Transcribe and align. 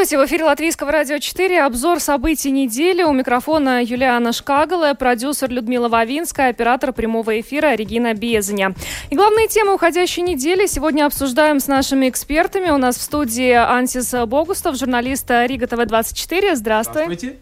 Здравствуйте, 0.00 0.24
в 0.24 0.28
эфире 0.28 0.44
Латвийского 0.44 0.92
радио 0.92 1.18
4. 1.18 1.62
Обзор 1.62 2.00
событий 2.00 2.50
недели. 2.50 3.02
У 3.02 3.12
микрофона 3.12 3.84
Юлиана 3.84 4.32
Шкагала, 4.32 4.94
продюсер 4.94 5.50
Людмила 5.50 5.90
Вавинская, 5.90 6.48
оператор 6.48 6.94
прямого 6.94 7.38
эфира 7.38 7.74
Регина 7.74 8.14
Безня. 8.14 8.72
И 9.10 9.14
главные 9.14 9.46
темы 9.46 9.74
уходящей 9.74 10.22
недели 10.22 10.64
сегодня 10.64 11.04
обсуждаем 11.04 11.60
с 11.60 11.66
нашими 11.66 12.08
экспертами. 12.08 12.70
У 12.70 12.78
нас 12.78 12.96
в 12.96 13.02
студии 13.02 13.52
Ансис 13.52 14.14
Богустов, 14.26 14.78
журналист 14.78 15.30
Рига 15.30 15.66
ТВ-24. 15.66 16.56
Здравствуй. 16.56 17.02
Здравствуйте. 17.02 17.36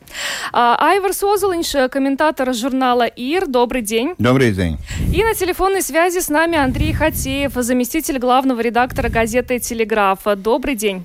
А, 0.52 0.76
Айвар 0.80 1.12
Созолинш, 1.12 1.76
комментатор 1.92 2.52
журнала 2.54 3.06
ИР. 3.06 3.46
Добрый 3.46 3.82
день. 3.82 4.16
Добрый 4.18 4.50
день. 4.50 4.78
И 5.14 5.22
на 5.22 5.34
телефонной 5.34 5.82
связи 5.82 6.18
с 6.18 6.28
нами 6.28 6.58
Андрей 6.58 6.92
Хатеев, 6.92 7.52
заместитель 7.54 8.18
главного 8.18 8.60
редактора 8.60 9.08
газеты 9.10 9.60
«Телеграф». 9.60 10.24
Добрый 10.34 10.74
день. 10.74 11.04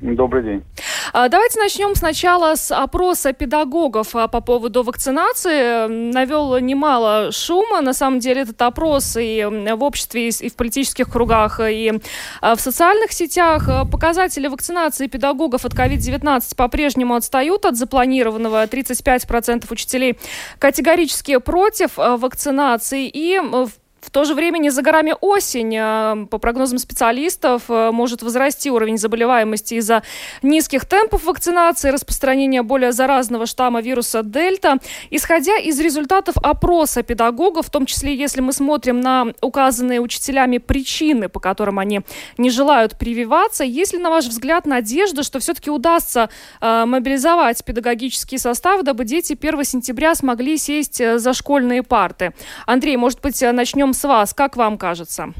Добрый 0.00 0.42
день. 0.42 0.62
А, 1.12 1.28
давайте 1.28 1.58
начнем 1.60 1.94
сначала 1.94 2.54
с 2.54 2.74
опроса 2.74 3.34
педагогов 3.34 4.16
а, 4.16 4.28
по 4.28 4.40
поводу 4.40 4.82
вакцинации. 4.82 5.88
Навел 5.88 6.58
немало 6.58 7.32
шума. 7.32 7.82
На 7.82 7.92
самом 7.92 8.18
деле 8.18 8.42
этот 8.42 8.60
опрос 8.62 9.16
и 9.20 9.44
в 9.44 9.82
обществе, 9.82 10.28
и 10.28 10.48
в 10.48 10.54
политических 10.54 11.10
кругах, 11.10 11.60
и 11.62 12.00
а, 12.40 12.56
в 12.56 12.60
социальных 12.60 13.12
сетях. 13.12 13.68
Показатели 13.90 14.46
вакцинации 14.46 15.06
педагогов 15.06 15.66
от 15.66 15.74
COVID-19 15.74 16.56
по-прежнему 16.56 17.14
отстают 17.14 17.66
от 17.66 17.76
запланированного. 17.76 18.64
35% 18.64 19.66
учителей 19.70 20.18
категорически 20.58 21.38
против 21.38 21.96
вакцинации. 21.96 23.06
И 23.06 23.38
в 23.38 23.70
в 24.00 24.10
то 24.10 24.24
же 24.24 24.34
время 24.34 24.58
не 24.58 24.70
за 24.70 24.82
горами 24.82 25.14
осень. 25.20 25.76
А, 25.78 26.26
по 26.30 26.38
прогнозам 26.38 26.78
специалистов, 26.78 27.64
э, 27.68 27.90
может 27.92 28.22
возрасти 28.22 28.70
уровень 28.70 28.98
заболеваемости 28.98 29.74
из-за 29.74 30.02
низких 30.42 30.86
темпов 30.86 31.24
вакцинации, 31.24 31.90
распространения 31.90 32.62
более 32.62 32.92
заразного 32.92 33.46
штамма 33.46 33.82
вируса 33.82 34.22
Дельта. 34.22 34.78
Исходя 35.10 35.56
из 35.58 35.78
результатов 35.80 36.36
опроса 36.42 37.02
педагогов, 37.02 37.66
в 37.66 37.70
том 37.70 37.86
числе 37.86 38.14
если 38.14 38.40
мы 38.40 38.52
смотрим 38.52 39.00
на 39.00 39.28
указанные 39.40 40.00
учителями 40.00 40.58
причины, 40.58 41.28
по 41.28 41.40
которым 41.40 41.78
они 41.78 42.00
не 42.38 42.50
желают 42.50 42.98
прививаться, 42.98 43.64
есть 43.64 43.92
ли, 43.92 43.98
на 43.98 44.10
ваш 44.10 44.26
взгляд, 44.26 44.66
надежда, 44.66 45.22
что 45.22 45.38
все-таки 45.40 45.70
удастся 45.70 46.30
э, 46.60 46.84
мобилизовать 46.86 47.64
педагогический 47.64 48.38
состав, 48.38 48.82
дабы 48.82 49.04
дети 49.04 49.36
1 49.40 49.64
сентября 49.64 50.14
смогли 50.14 50.56
сесть 50.56 51.00
э, 51.00 51.18
за 51.18 51.32
школьные 51.32 51.82
парты? 51.82 52.32
Андрей, 52.66 52.96
может 52.96 53.20
быть, 53.20 53.42
начнем 53.42 53.89
начнем 53.90 53.92
с 53.92 54.04
вас. 54.04 54.34
Как 54.34 54.56
вам 54.56 54.78
кажется? 54.78 55.32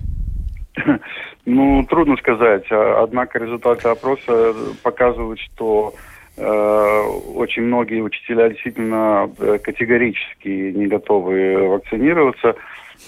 Ну, 1.47 1.84
трудно 1.89 2.17
сказать. 2.19 2.65
А, 2.70 3.03
однако 3.03 3.39
результаты 3.39 3.89
опроса 3.89 4.55
показывают, 4.83 5.41
что 5.41 5.95
э, 6.37 7.03
очень 7.34 7.62
многие 7.62 8.03
учителя 8.03 8.51
действительно 8.51 9.31
э, 9.39 9.59
категорически 9.59 10.49
не 10.77 10.87
готовы 10.87 11.66
вакцинироваться. 11.66 12.55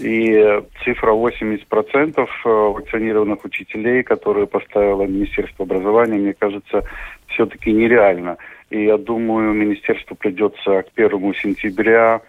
И 0.00 0.60
цифра 0.82 1.12
80% 1.12 2.16
э, 2.16 2.48
вакцинированных 2.48 3.44
учителей, 3.44 4.02
которые 4.02 4.46
поставило 4.46 5.04
Министерство 5.04 5.64
образования, 5.66 6.18
мне 6.18 6.32
кажется, 6.32 6.82
все-таки 7.28 7.70
нереально. 7.70 8.38
И 8.70 8.84
я 8.84 8.96
думаю, 8.96 9.52
министерству 9.52 10.16
придется 10.16 10.82
к 10.82 10.86
1 10.96 11.34
сентября 11.34 12.22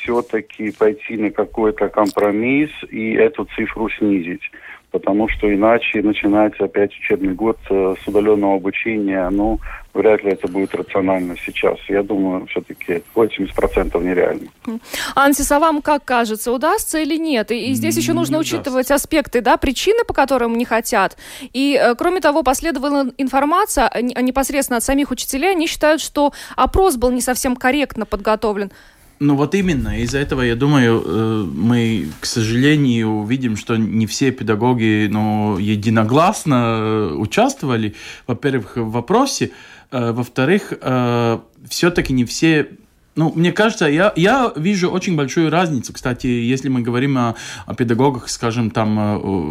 все-таки 0.00 0.70
пойти 0.72 1.16
на 1.16 1.30
какой-то 1.30 1.88
компромисс 1.88 2.70
и 2.90 3.12
эту 3.12 3.46
цифру 3.56 3.88
снизить. 3.90 4.42
Потому 4.90 5.28
что 5.28 5.52
иначе 5.52 6.02
начинается 6.02 6.64
опять 6.64 6.90
учебный 6.98 7.32
год 7.32 7.58
э, 7.70 7.94
с 8.02 8.08
удаленного 8.08 8.56
обучения. 8.56 9.28
Ну, 9.30 9.60
вряд 9.94 10.24
ли 10.24 10.32
это 10.32 10.48
будет 10.48 10.74
рационально 10.74 11.36
сейчас. 11.36 11.78
Я 11.88 12.02
думаю, 12.02 12.46
все-таки 12.46 13.02
80% 13.14 14.02
нереально. 14.02 14.48
Ансис, 15.14 15.52
а 15.52 15.60
вам 15.60 15.80
как 15.80 16.04
кажется, 16.04 16.50
удастся 16.50 16.98
или 16.98 17.16
нет? 17.16 17.52
И, 17.52 17.70
и 17.70 17.74
здесь 17.74 17.96
еще 17.96 18.14
нужно 18.14 18.34
не 18.34 18.40
учитывать 18.40 18.86
удастся. 18.86 18.94
аспекты, 18.96 19.40
да, 19.42 19.56
причины, 19.56 20.04
по 20.04 20.12
которым 20.12 20.56
не 20.56 20.64
хотят. 20.64 21.16
И, 21.52 21.80
э, 21.80 21.94
кроме 21.94 22.20
того, 22.20 22.42
последовала 22.42 23.06
информация 23.16 23.86
а, 23.86 24.02
непосредственно 24.02 24.78
от 24.78 24.82
самих 24.82 25.12
учителей. 25.12 25.52
Они 25.52 25.68
считают, 25.68 26.00
что 26.00 26.32
опрос 26.56 26.96
был 26.96 27.12
не 27.12 27.20
совсем 27.20 27.54
корректно 27.54 28.06
подготовлен. 28.06 28.72
Ну 29.22 29.36
вот 29.36 29.54
именно, 29.54 30.00
из-за 30.00 30.16
этого, 30.16 30.40
я 30.40 30.56
думаю, 30.56 31.02
э, 31.04 31.44
мы, 31.44 32.08
к 32.20 32.24
сожалению, 32.24 33.08
увидим, 33.08 33.56
что 33.56 33.76
не 33.76 34.06
все 34.06 34.30
педагоги 34.30 35.08
ну, 35.12 35.58
единогласно 35.58 36.54
э, 36.54 37.14
участвовали, 37.16 37.94
во-первых, 38.26 38.78
в 38.78 38.90
вопросе, 38.90 39.50
э, 39.90 40.12
во-вторых, 40.12 40.72
все-таки 41.68 42.14
не 42.14 42.24
все 42.24 42.68
ну, 43.16 43.30
мне 43.34 43.52
кажется, 43.52 43.86
я, 43.86 44.14
я 44.16 44.52
вижу 44.56 44.88
очень 44.88 45.16
большую 45.16 45.50
разницу, 45.50 45.92
кстати, 45.92 46.26
если 46.26 46.70
мы 46.70 46.80
говорим 46.80 47.18
о, 47.18 47.34
о 47.66 47.74
педагогах, 47.74 48.30
скажем, 48.30 48.70
там, 48.70 48.94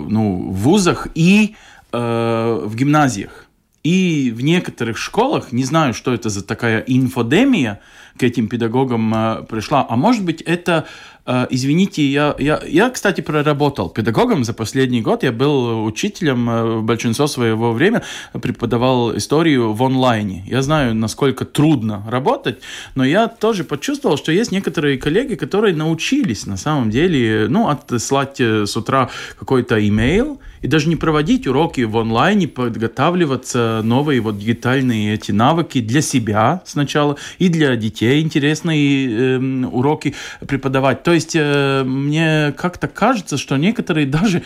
ну, 0.09 0.49
в 0.49 0.55
вузах 0.55 1.09
и 1.13 1.55
э, 1.91 2.61
в 2.65 2.75
гимназиях. 2.75 3.45
И 3.83 4.33
в 4.35 4.41
некоторых 4.41 4.97
школах, 4.97 5.51
не 5.51 5.63
знаю, 5.63 5.93
что 5.93 6.13
это 6.13 6.29
за 6.29 6.43
такая 6.43 6.83
инфодемия 6.85 7.79
к 8.19 8.23
этим 8.23 8.47
педагогам 8.49 9.13
э, 9.15 9.43
пришла, 9.49 9.85
а 9.89 9.95
может 9.95 10.25
быть 10.25 10.41
это 10.41 10.85
а, 11.18 11.18
извините, 11.49 12.03
я, 12.03 12.35
я, 12.39 12.61
я, 12.67 12.89
кстати, 12.89 13.21
проработал 13.21 13.89
педагогом 13.89 14.43
за 14.43 14.53
последний 14.53 15.01
год. 15.01 15.23
Я 15.23 15.31
был 15.31 15.85
учителем 15.85 16.49
э, 16.49 16.81
большинство 16.81 17.27
своего 17.27 17.71
времени, 17.71 18.01
преподавал 18.33 19.15
историю 19.15 19.73
в 19.73 19.83
онлайне. 19.83 20.43
Я 20.47 20.61
знаю, 20.61 20.95
насколько 20.95 21.45
трудно 21.45 22.03
работать, 22.07 22.59
но 22.95 23.03
я 23.03 23.27
тоже 23.27 23.63
почувствовал, 23.63 24.17
что 24.17 24.31
есть 24.31 24.51
некоторые 24.51 24.97
коллеги, 24.97 25.35
которые 25.35 25.75
научились 25.75 26.45
на 26.45 26.57
самом 26.57 26.89
деле, 26.89 27.47
ну, 27.49 27.69
отслать 27.69 28.39
э, 28.39 28.65
с 28.65 28.75
утра 28.77 29.09
какой-то 29.37 29.87
имейл, 29.87 30.39
и 30.61 30.67
даже 30.67 30.89
не 30.89 30.95
проводить 30.95 31.47
уроки 31.47 31.81
в 31.81 31.97
онлайне, 31.97 32.47
подготавливаться 32.47 33.81
новые 33.83 34.19
вот 34.21 34.37
дигитальные 34.37 35.13
эти 35.13 35.31
навыки 35.31 35.81
для 35.81 36.01
себя 36.01 36.61
сначала 36.65 37.17
и 37.37 37.49
для 37.49 37.75
детей 37.75 38.21
интересные 38.21 39.09
э, 39.09 39.37
уроки 39.65 40.15
преподавать. 40.47 41.03
То 41.09 41.13
есть 41.13 41.35
э, 41.35 41.83
мне 41.85 42.53
как-то 42.55 42.87
кажется, 42.87 43.37
что 43.37 43.57
некоторые 43.57 44.05
даже, 44.05 44.43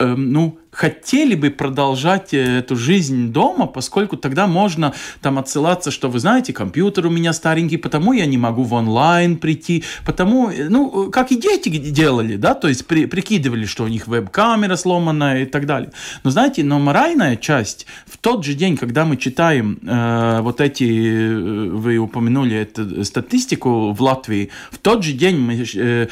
э, 0.00 0.04
ну, 0.04 0.58
хотели 0.72 1.34
бы 1.34 1.50
продолжать 1.50 2.32
э, 2.32 2.58
эту 2.58 2.76
жизнь 2.76 3.30
дома, 3.30 3.66
поскольку 3.66 4.16
тогда 4.16 4.46
можно 4.46 4.94
там 5.20 5.38
отсылаться, 5.38 5.90
что 5.90 6.08
вы 6.08 6.18
знаете, 6.18 6.54
компьютер 6.54 7.06
у 7.06 7.10
меня 7.10 7.34
старенький, 7.34 7.76
потому 7.76 8.14
я 8.14 8.24
не 8.24 8.38
могу 8.38 8.62
в 8.62 8.72
онлайн 8.72 9.36
прийти, 9.36 9.84
потому, 10.06 10.50
э, 10.50 10.68
ну, 10.70 11.10
как 11.10 11.30
и 11.30 11.36
дети 11.36 11.68
делали, 11.68 12.36
да, 12.36 12.54
то 12.54 12.68
есть 12.68 12.86
при, 12.86 13.04
прикидывали, 13.04 13.66
что 13.66 13.84
у 13.84 13.88
них 13.88 14.06
веб-камера 14.06 14.76
сломанная 14.76 15.42
и 15.42 15.46
так 15.46 15.66
далее. 15.66 15.92
Но 16.24 16.30
знаете, 16.30 16.64
но 16.64 16.78
моральная 16.78 17.36
часть 17.36 17.86
в 18.06 18.16
тот 18.16 18.42
же 18.42 18.54
день, 18.54 18.78
когда 18.78 19.04
мы 19.04 19.18
читаем 19.18 19.78
э, 19.86 20.40
вот 20.40 20.62
эти, 20.62 20.84
э, 20.84 21.68
вы 21.68 21.98
упомянули 21.98 22.56
эту 22.56 23.04
статистику 23.04 23.92
в 23.92 24.00
Латвии, 24.00 24.48
в 24.70 24.78
тот 24.78 25.04
же 25.04 25.12
день 25.12 25.36
мы 25.36 25.66
э, 25.74 26.08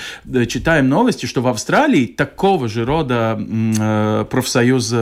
читаем 0.46 0.90
новости, 0.90 1.24
что 1.24 1.40
в 1.40 1.48
Австралии 1.48 2.04
такого 2.04 2.68
же 2.68 2.84
рода 2.84 3.40
э, 3.40 4.26
профессионалов 4.30 4.49
профсоюз 4.50 4.94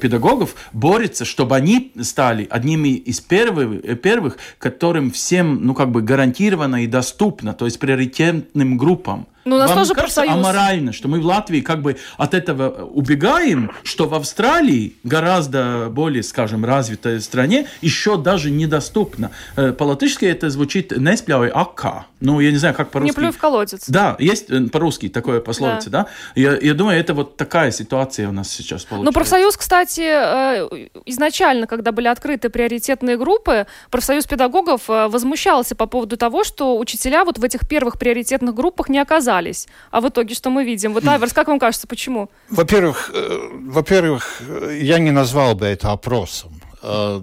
педагогов 0.00 0.54
борется, 0.72 1.24
чтобы 1.24 1.56
они 1.56 1.92
стали 2.00 2.46
одними 2.50 2.88
из 2.88 3.20
первых, 3.20 4.00
первых 4.00 4.38
которым 4.58 5.10
всем, 5.10 5.64
ну, 5.64 5.74
как 5.74 5.90
бы 5.90 6.00
гарантированно 6.00 6.84
и 6.84 6.86
доступно, 6.86 7.52
то 7.52 7.66
есть 7.66 7.78
приоритетным 7.78 8.78
группам. 8.78 9.26
Ну, 9.48 9.56
у 9.56 9.58
нас 9.58 9.70
Вам 9.70 9.78
тоже 9.78 9.94
кажется 9.94 10.20
профсоюз. 10.20 10.44
аморально, 10.44 10.92
что 10.92 11.08
мы 11.08 11.20
в 11.20 11.26
Латвии 11.26 11.60
как 11.60 11.80
бы 11.80 11.96
от 12.18 12.34
этого 12.34 12.84
убегаем, 12.84 13.70
что 13.82 14.06
в 14.06 14.14
Австралии, 14.14 14.94
гораздо 15.04 15.88
более, 15.90 16.22
скажем, 16.22 16.66
развитой 16.66 17.20
стране, 17.22 17.66
еще 17.80 18.18
даже 18.18 18.50
недоступно. 18.50 19.30
Э, 19.56 19.72
по-латышски 19.72 20.26
это 20.26 20.50
звучит 20.50 20.92
«неспляуй 20.96 21.48
ака». 21.48 22.06
Ну, 22.20 22.40
я 22.40 22.50
не 22.50 22.58
знаю, 22.58 22.74
как 22.74 22.90
по-русски. 22.90 23.14
Не 23.14 23.14
плюй 23.14 23.32
в 23.32 23.38
колодец. 23.38 23.88
Да, 23.88 24.16
есть 24.18 24.50
э, 24.50 24.60
по-русски 24.66 25.08
такое 25.08 25.40
пословица, 25.40 25.88
да? 25.88 26.02
да? 26.02 26.08
Я, 26.34 26.58
я 26.58 26.74
думаю, 26.74 26.98
это 26.98 27.14
вот 27.14 27.36
такая 27.36 27.70
ситуация 27.70 28.28
у 28.28 28.32
нас 28.32 28.50
сейчас 28.50 28.84
получается. 28.84 29.04
Но 29.04 29.12
профсоюз, 29.12 29.56
кстати, 29.56 30.02
э, 30.02 30.88
изначально, 31.06 31.66
когда 31.66 31.92
были 31.92 32.08
открыты 32.08 32.50
приоритетные 32.50 33.16
группы, 33.16 33.66
профсоюз 33.90 34.26
педагогов 34.26 34.82
возмущался 34.88 35.74
по 35.74 35.86
поводу 35.86 36.16
того, 36.18 36.44
что 36.44 36.76
учителя 36.76 37.24
вот 37.24 37.38
в 37.38 37.44
этих 37.44 37.66
первых 37.66 37.98
приоритетных 37.98 38.54
группах 38.54 38.88
не 38.88 38.98
оказались 38.98 39.37
отказались. 39.38 39.68
А 39.90 40.00
в 40.00 40.08
итоге 40.08 40.34
что 40.34 40.50
мы 40.50 40.64
видим? 40.64 40.92
Вот, 40.94 41.06
Айверс, 41.06 41.32
как 41.32 41.48
вам 41.48 41.58
кажется, 41.58 41.86
почему? 41.86 42.28
Во-первых, 42.50 43.10
э, 43.14 43.38
во-первых, 43.70 44.42
я 44.80 44.98
не 44.98 45.10
назвал 45.10 45.54
бы 45.54 45.66
это 45.66 45.92
опросом. 45.92 46.60
Э, 46.82 47.20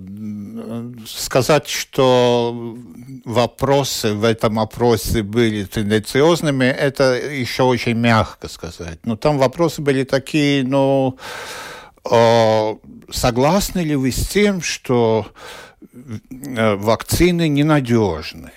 сказать, 1.07 1.67
что 1.67 2.75
вопросы 3.25 4.13
в 4.13 4.23
этом 4.23 4.59
опросе 4.59 5.23
были 5.23 5.63
тенденциозными, 5.65 6.65
это 6.65 7.03
еще 7.13 7.63
очень 7.63 7.97
мягко 7.97 8.50
сказать. 8.50 9.00
Но 9.06 9.15
там 9.15 9.38
вопросы 9.38 9.81
были 9.81 10.03
такие, 10.03 10.63
ну, 10.63 11.17
э, 12.12 12.75
согласны 13.12 13.79
ли 13.79 13.95
вы 13.95 14.12
с 14.12 14.27
тем, 14.27 14.62
что 14.62 15.25
вакцины 16.75 17.47
ненадежны. 17.47 18.51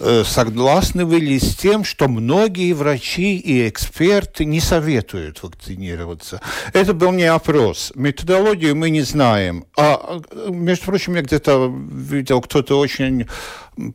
Э, 0.00 0.24
согласны 0.24 1.04
вы 1.04 1.20
с 1.38 1.54
тем, 1.56 1.84
что 1.84 2.08
многие 2.08 2.72
врачи 2.72 3.38
и 3.38 3.68
эксперты 3.68 4.44
не 4.44 4.60
советуют 4.60 5.42
вакцинироваться? 5.42 6.40
Это 6.72 6.94
был 6.94 7.12
не 7.12 7.24
опрос. 7.24 7.92
Методологию 7.94 8.74
мы 8.74 8.90
не 8.90 9.02
знаем. 9.02 9.64
А, 9.76 10.20
между 10.48 10.86
прочим, 10.86 11.14
я 11.14 11.22
где-то 11.22 11.72
видел, 11.72 12.40
кто-то 12.40 12.78
очень 12.78 13.28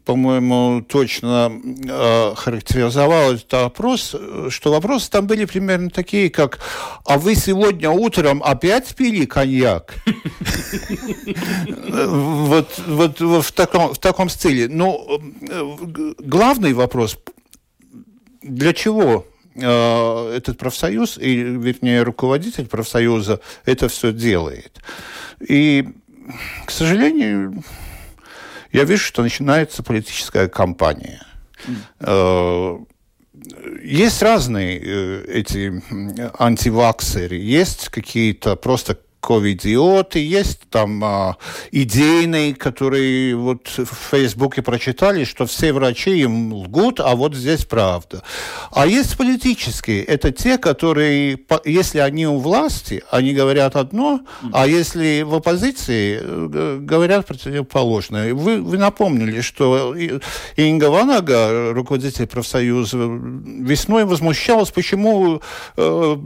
по-моему, 0.06 0.82
точно 0.82 1.52
э, 1.88 2.34
характеризовал 2.36 3.34
этот 3.34 3.54
опрос, 3.54 4.16
что 4.50 4.72
вопросы 4.72 5.10
там 5.12 5.28
были 5.28 5.46
примерно 5.46 5.90
такие, 5.90 6.30
как 6.30 6.60
«А 7.06 7.18
вы 7.20 7.36
сегодня 7.36 7.90
утром 7.92 8.42
опять 8.44 8.96
пили 8.96 9.26
коньяк?» 9.26 9.96
Вот 11.88 12.80
в 12.80 13.52
таком 13.52 14.30
стиле. 14.30 14.68
Но 14.68 15.20
э, 15.42 16.14
главный 16.20 16.74
вопрос 16.74 17.18
для 18.42 18.74
чего 18.74 19.26
э, 19.56 20.34
этот 20.36 20.58
профсоюз, 20.58 21.18
и, 21.18 21.36
вернее, 21.36 22.04
руководитель 22.04 22.66
профсоюза 22.66 23.42
это 23.66 23.88
все 23.90 24.12
делает. 24.12 24.80
И, 25.40 25.86
к 26.66 26.72
сожалению, 26.72 27.64
я 28.78 28.84
вижу, 28.86 29.04
что 29.04 29.24
начинается 29.24 29.84
политическая 29.84 30.48
кампания. 30.48 31.24
Mm. 32.00 32.88
Есть 33.84 34.22
разные 34.22 34.80
эти 35.26 35.82
антиваксеры, 36.40 37.36
есть 37.36 37.90
какие-то 37.90 38.56
просто 38.56 39.00
ковидиоты, 39.28 40.20
есть 40.20 40.62
там 40.70 41.04
а, 41.04 41.38
идейные, 41.74 42.56
которые 42.56 43.36
вот 43.36 43.68
в 43.78 44.12
Фейсбуке 44.12 44.62
прочитали, 44.62 45.26
что 45.26 45.46
все 45.46 45.74
врачи 45.74 46.22
им 46.22 46.54
лгут, 46.54 47.02
а 47.02 47.14
вот 47.16 47.36
здесь 47.36 47.66
правда. 47.66 48.24
А 48.72 48.88
есть 48.88 49.18
политические, 49.18 50.04
это 50.06 50.32
те, 50.32 50.58
которые, 50.58 51.40
если 51.66 52.00
они 52.00 52.26
у 52.26 52.38
власти, 52.38 53.04
они 53.12 53.34
говорят 53.34 53.76
одно, 53.76 54.22
а 54.54 54.66
если 54.66 55.24
в 55.24 55.36
оппозиции, 55.36 56.22
э, 56.22 56.78
говорят 56.80 57.26
противоположное. 57.26 58.34
Вы, 58.34 58.62
вы 58.62 58.78
напомнили, 58.78 59.42
что 59.42 59.94
Инга 60.56 60.90
Ванага, 60.90 61.74
руководитель 61.74 62.28
профсоюза, 62.28 62.98
весной 62.98 64.06
возмущалась, 64.06 64.70
почему 64.70 65.42
э, 65.76 66.18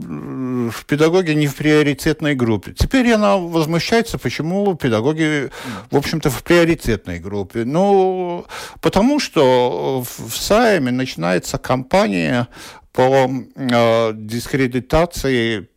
педагоги 0.86 1.32
не 1.32 1.48
в 1.48 1.56
приоритетной 1.56 2.36
группе 2.36 2.74
теперь 2.92 3.12
она 3.12 3.38
возмущается, 3.38 4.18
почему 4.18 4.74
педагоги, 4.74 5.50
в 5.90 5.96
общем-то, 5.96 6.28
в 6.28 6.42
приоритетной 6.42 7.20
группе. 7.20 7.64
Ну, 7.64 8.44
потому 8.82 9.18
что 9.18 10.04
в 10.04 10.36
Сайме 10.36 10.90
начинается 10.90 11.56
кампания 11.56 12.48
по 12.92 13.30
э, 13.56 14.12
дискредитации 14.14 15.68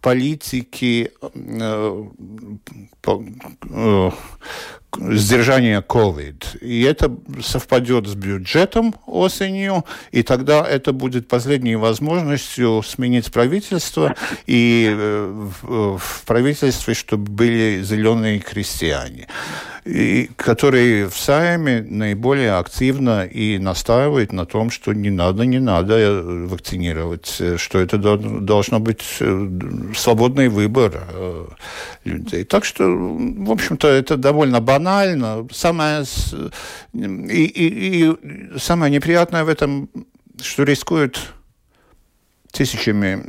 политики 0.00 1.12
э, 1.22 2.04
по, 3.00 3.24
э, 3.70 4.10
сдержания 4.98 5.80
COVID. 5.80 6.58
И 6.60 6.82
это 6.82 7.14
совпадет 7.42 8.06
с 8.06 8.14
бюджетом 8.14 8.94
осенью, 9.06 9.84
и 10.12 10.22
тогда 10.22 10.66
это 10.66 10.92
будет 10.92 11.28
последней 11.28 11.76
возможностью 11.76 12.82
сменить 12.82 13.32
правительство, 13.32 14.14
и 14.46 14.90
э, 14.92 15.48
в 15.62 16.22
правительстве, 16.26 16.94
чтобы 16.94 17.30
были 17.30 17.82
зеленые 17.82 18.38
крестьяне 18.38 19.28
и, 19.84 20.30
которые 20.36 21.08
в 21.08 21.16
Сайме 21.16 21.82
наиболее 21.82 22.54
активно 22.54 23.26
и 23.26 23.58
настаивают 23.58 24.32
на 24.32 24.46
том, 24.46 24.70
что 24.70 24.94
не 24.94 25.10
надо, 25.10 25.44
не 25.44 25.60
надо 25.60 25.94
э, 25.98 26.46
вакцинировать, 26.46 27.36
э, 27.38 27.58
что 27.58 27.78
это 27.78 27.98
должно 27.98 28.80
быть 28.80 29.04
э, 29.20 29.48
свободный 29.94 30.48
выбор 30.48 31.02
людей. 32.04 32.44
Так 32.44 32.64
что, 32.64 32.84
в 32.84 33.50
общем-то, 33.50 33.88
это 33.88 34.16
довольно 34.16 34.60
банально. 34.60 35.46
Самое, 35.52 36.04
и, 36.94 37.44
и, 37.44 38.08
и 38.08 38.58
самое 38.58 38.90
неприятное 38.90 39.44
в 39.44 39.48
этом, 39.48 39.90
что 40.40 40.64
рискуют 40.64 41.34
тысячами 42.54 43.22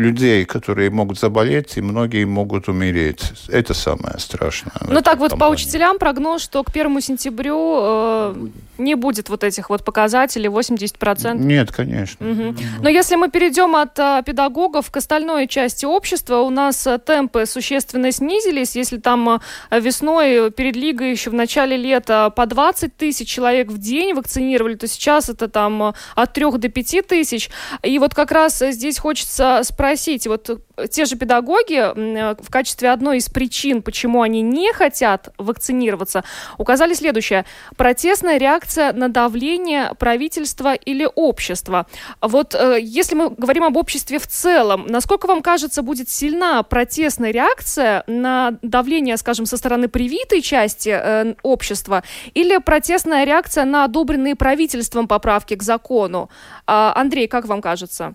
людей, 0.00 0.44
которые 0.44 0.90
могут 0.90 1.18
заболеть, 1.18 1.76
и 1.76 1.80
многие 1.82 2.24
могут 2.24 2.68
умереть. 2.68 3.32
Это 3.48 3.74
самое 3.74 4.18
страшное. 4.18 4.72
Ну 4.88 5.02
так 5.02 5.18
вот 5.18 5.30
компании. 5.30 5.50
по 5.50 5.54
учителям 5.54 5.98
прогноз, 5.98 6.42
что 6.42 6.62
к 6.62 6.72
первому 6.72 7.00
сентябрю 7.00 7.78
э, 7.82 8.34
не 8.80 8.94
будет 8.94 9.28
вот 9.28 9.44
этих 9.44 9.70
вот 9.70 9.84
показателей 9.84 10.48
80%. 10.48 11.36
Нет, 11.36 11.72
конечно. 11.72 12.30
Угу. 12.30 12.54
Но 12.82 12.88
если 12.88 13.16
мы 13.16 13.30
перейдем 13.30 13.76
от 13.76 13.98
э, 13.98 14.22
педагогов 14.24 14.90
к 14.90 14.96
остальной 14.96 15.46
части 15.46 15.84
общества, 15.84 16.38
у 16.38 16.50
нас 16.50 16.86
э, 16.86 16.98
темпы 16.98 17.46
существенно 17.46 18.10
снизились. 18.12 18.76
Если 18.76 18.98
там 18.98 19.40
э, 19.70 19.80
весной 19.80 20.50
перед 20.50 20.76
лигой 20.76 21.10
еще 21.10 21.30
в 21.30 21.34
начале 21.34 21.76
лета 21.76 22.32
по 22.34 22.46
20 22.46 22.96
тысяч 22.96 23.28
человек 23.28 23.68
в 23.68 23.78
день 23.78 24.14
вакцинировали, 24.14 24.74
то 24.74 24.86
сейчас 24.86 25.28
это 25.28 25.48
там 25.48 25.82
э, 25.82 25.92
от 26.14 26.32
3 26.32 26.52
до 26.52 26.68
5 26.68 27.06
тысяч. 27.06 27.50
И 27.82 27.98
вот 27.98 28.14
как 28.14 28.32
раз 28.32 28.58
здесь 28.58 28.98
хочется 28.98 29.60
спросить, 29.62 30.26
вот 30.26 30.50
э, 30.50 30.56
те 30.88 31.04
же 31.04 31.16
педагоги 31.16 31.76
э, 31.76 32.34
в 32.40 32.50
качестве 32.50 32.90
одной 32.90 33.18
из 33.18 33.28
причин, 33.28 33.82
почему 33.82 34.22
они 34.22 34.42
не 34.42 34.72
хотят 34.72 35.32
вакцинироваться, 35.38 36.24
указали 36.58 36.94
следующее. 36.94 37.44
Протестная 37.76 38.38
реакция 38.38 38.92
на 38.92 39.08
давление 39.08 39.92
правительства 39.98 40.74
или 40.74 41.08
общества. 41.14 41.86
Вот 42.20 42.54
э, 42.54 42.78
если 42.80 43.14
мы 43.14 43.30
говорим 43.30 43.64
об 43.64 43.76
обществе 43.76 44.18
в 44.18 44.26
целом, 44.26 44.86
насколько 44.86 45.26
вам 45.26 45.42
кажется, 45.42 45.82
будет 45.82 46.08
сильна 46.08 46.62
протестная 46.62 47.30
реакция 47.30 48.04
на 48.06 48.58
давление, 48.62 49.16
скажем, 49.16 49.46
со 49.46 49.56
стороны 49.56 49.88
привитой 49.88 50.42
части 50.42 50.90
э, 50.90 51.34
общества 51.42 52.02
или 52.34 52.58
протестная 52.58 53.24
реакция 53.24 53.64
на 53.64 53.84
одобренные 53.84 54.36
правительством 54.36 55.08
поправки 55.08 55.54
к 55.54 55.62
закону? 55.62 56.30
А, 56.66 56.92
Андрей, 56.96 57.26
как 57.26 57.46
вам 57.46 57.60
кажется? 57.60 58.14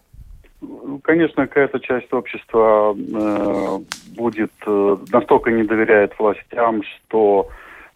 Конечно, 1.03 1.47
какая-то 1.47 1.79
часть 1.79 2.11
общества 2.13 2.95
э, 2.95 3.77
будет 4.15 4.51
э, 4.65 4.97
настолько 5.11 5.51
не 5.51 5.63
доверяет 5.63 6.17
властям, 6.17 6.83
что 6.83 7.49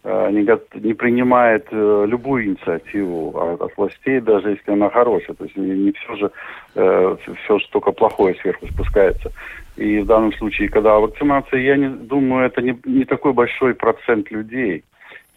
э, 0.04 0.30
не, 0.30 0.46
не 0.80 0.94
принимает 0.94 1.66
э, 1.70 2.04
любую 2.08 2.46
инициативу 2.46 3.36
от, 3.36 3.60
от 3.60 3.76
властей, 3.76 4.20
даже 4.20 4.50
если 4.50 4.72
она 4.72 4.90
хорошая. 4.90 5.36
То 5.36 5.44
есть 5.44 5.56
не, 5.56 5.70
не 5.70 5.92
все 5.92 6.16
же 6.16 6.30
э, 6.74 7.16
все 7.44 7.58
же 7.58 7.68
только 7.70 7.92
плохое 7.92 8.34
сверху 8.36 8.66
спускается. 8.68 9.32
И 9.76 9.98
в 10.00 10.06
данном 10.06 10.32
случае, 10.34 10.68
когда 10.68 10.98
вакцинация, 10.98 11.60
я 11.60 11.76
не 11.76 11.88
думаю, 11.88 12.46
это 12.46 12.60
не, 12.60 12.78
не 12.84 13.04
такой 13.04 13.32
большой 13.32 13.74
процент 13.74 14.30
людей, 14.30 14.84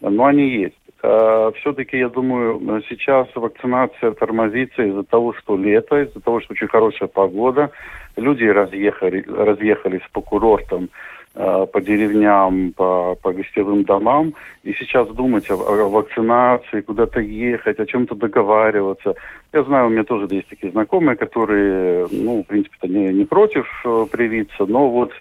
но 0.00 0.26
они 0.26 0.48
есть. 0.48 0.83
Э, 1.06 1.52
все-таки, 1.60 1.98
я 1.98 2.08
думаю, 2.08 2.82
сейчас 2.88 3.28
вакцинация 3.34 4.12
тормозится 4.12 4.82
из-за 4.82 5.02
того, 5.02 5.34
что 5.34 5.54
лето, 5.54 6.02
из-за 6.02 6.20
того, 6.20 6.40
что 6.40 6.54
очень 6.54 6.68
хорошая 6.68 7.08
погода. 7.08 7.70
Люди 8.16 8.44
разъехали, 8.44 9.22
разъехались 9.28 10.00
по 10.12 10.22
курортам, 10.22 10.88
э, 11.34 11.66
по 11.70 11.80
деревням, 11.82 12.72
по, 12.72 13.16
по 13.16 13.32
гостевым 13.34 13.84
домам. 13.84 14.32
И 14.62 14.72
сейчас 14.72 15.06
думать 15.08 15.50
о, 15.50 15.56
о 15.56 15.88
вакцинации, 15.90 16.80
куда-то 16.80 17.20
ехать, 17.20 17.78
о 17.78 17.86
чем-то 17.86 18.14
договариваться. 18.14 19.14
Я 19.52 19.62
знаю, 19.64 19.88
у 19.88 19.90
меня 19.90 20.04
тоже 20.04 20.26
есть 20.30 20.48
такие 20.48 20.72
знакомые, 20.72 21.16
которые, 21.16 22.06
ну, 22.10 22.42
в 22.42 22.46
принципе-то 22.46 22.88
не, 22.88 23.12
не 23.12 23.26
против 23.26 23.66
э, 23.84 24.06
привиться, 24.10 24.64
но 24.64 24.88
вот 24.88 25.12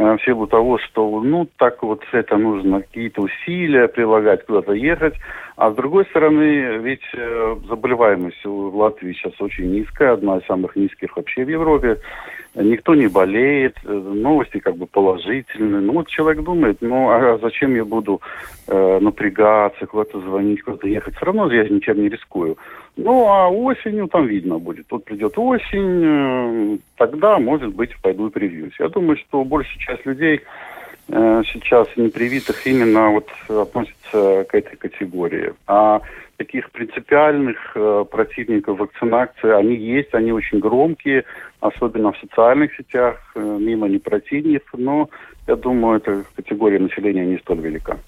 в 0.00 0.18
силу 0.24 0.46
того, 0.46 0.78
что, 0.78 1.20
ну, 1.20 1.48
так 1.56 1.82
вот 1.82 2.02
это 2.12 2.36
нужно 2.36 2.80
какие-то 2.82 3.22
усилия 3.22 3.88
прилагать, 3.88 4.44
куда-то 4.46 4.72
ехать. 4.72 5.14
А 5.56 5.70
с 5.70 5.74
другой 5.74 6.06
стороны, 6.06 6.78
ведь 6.78 7.04
э, 7.12 7.56
заболеваемость 7.68 8.44
в 8.44 8.76
Латвии 8.76 9.12
сейчас 9.12 9.38
очень 9.40 9.70
низкая, 9.72 10.12
одна 10.12 10.38
из 10.38 10.46
самых 10.46 10.74
низких 10.76 11.16
вообще 11.16 11.44
в 11.44 11.48
Европе. 11.48 11.98
Никто 12.54 12.94
не 12.94 13.06
болеет, 13.06 13.76
э, 13.84 13.92
новости 13.92 14.58
как 14.58 14.76
бы 14.76 14.86
положительные. 14.86 15.80
Ну 15.80 15.92
вот 15.92 16.08
человек 16.08 16.42
думает, 16.42 16.78
ну 16.80 17.10
а 17.10 17.38
зачем 17.40 17.74
я 17.74 17.84
буду 17.84 18.20
э, 18.66 18.98
напрягаться, 19.00 19.86
куда-то 19.86 20.20
звонить, 20.20 20.62
куда-то 20.62 20.88
ехать? 20.88 21.16
Все 21.16 21.26
равно 21.26 21.52
я 21.52 21.68
ничем 21.68 22.00
не 22.00 22.08
рискую. 22.08 22.58
Ну 22.96 23.26
а 23.28 23.48
осенью 23.48 24.08
там 24.08 24.26
видно 24.26 24.58
будет. 24.58 24.86
Вот 24.90 25.04
придет 25.04 25.34
осень, 25.36 26.02
э, 26.04 26.78
тогда, 26.96 27.38
может 27.38 27.74
быть, 27.74 27.90
пойду 28.02 28.28
и 28.28 28.30
привьюсь. 28.30 28.74
Я 28.78 28.88
думаю, 28.88 29.16
что 29.16 29.44
большая 29.44 29.78
часть 29.78 30.06
людей 30.06 30.40
сейчас 31.10 31.88
непривитых 31.96 32.66
именно 32.66 33.10
вот 33.10 33.28
относится 33.48 34.44
к 34.48 34.54
этой 34.54 34.76
категории. 34.76 35.52
А 35.66 36.00
таких 36.40 36.70
принципиальных 36.70 37.58
э, 37.74 38.04
противников 38.10 38.78
вакцинации, 38.78 39.50
они 39.50 39.76
есть, 39.76 40.14
они 40.14 40.32
очень 40.32 40.58
громкие, 40.58 41.24
особенно 41.60 42.12
в 42.12 42.18
социальных 42.18 42.74
сетях, 42.76 43.16
э, 43.34 43.58
мимо 43.60 43.88
не 43.88 43.98
противников, 43.98 44.70
но 44.72 45.10
я 45.46 45.56
думаю, 45.56 45.98
эта 45.98 46.24
категория 46.36 46.78
населения 46.78 47.26
не 47.26 47.36
столь 47.38 47.60
велика. 47.60 47.98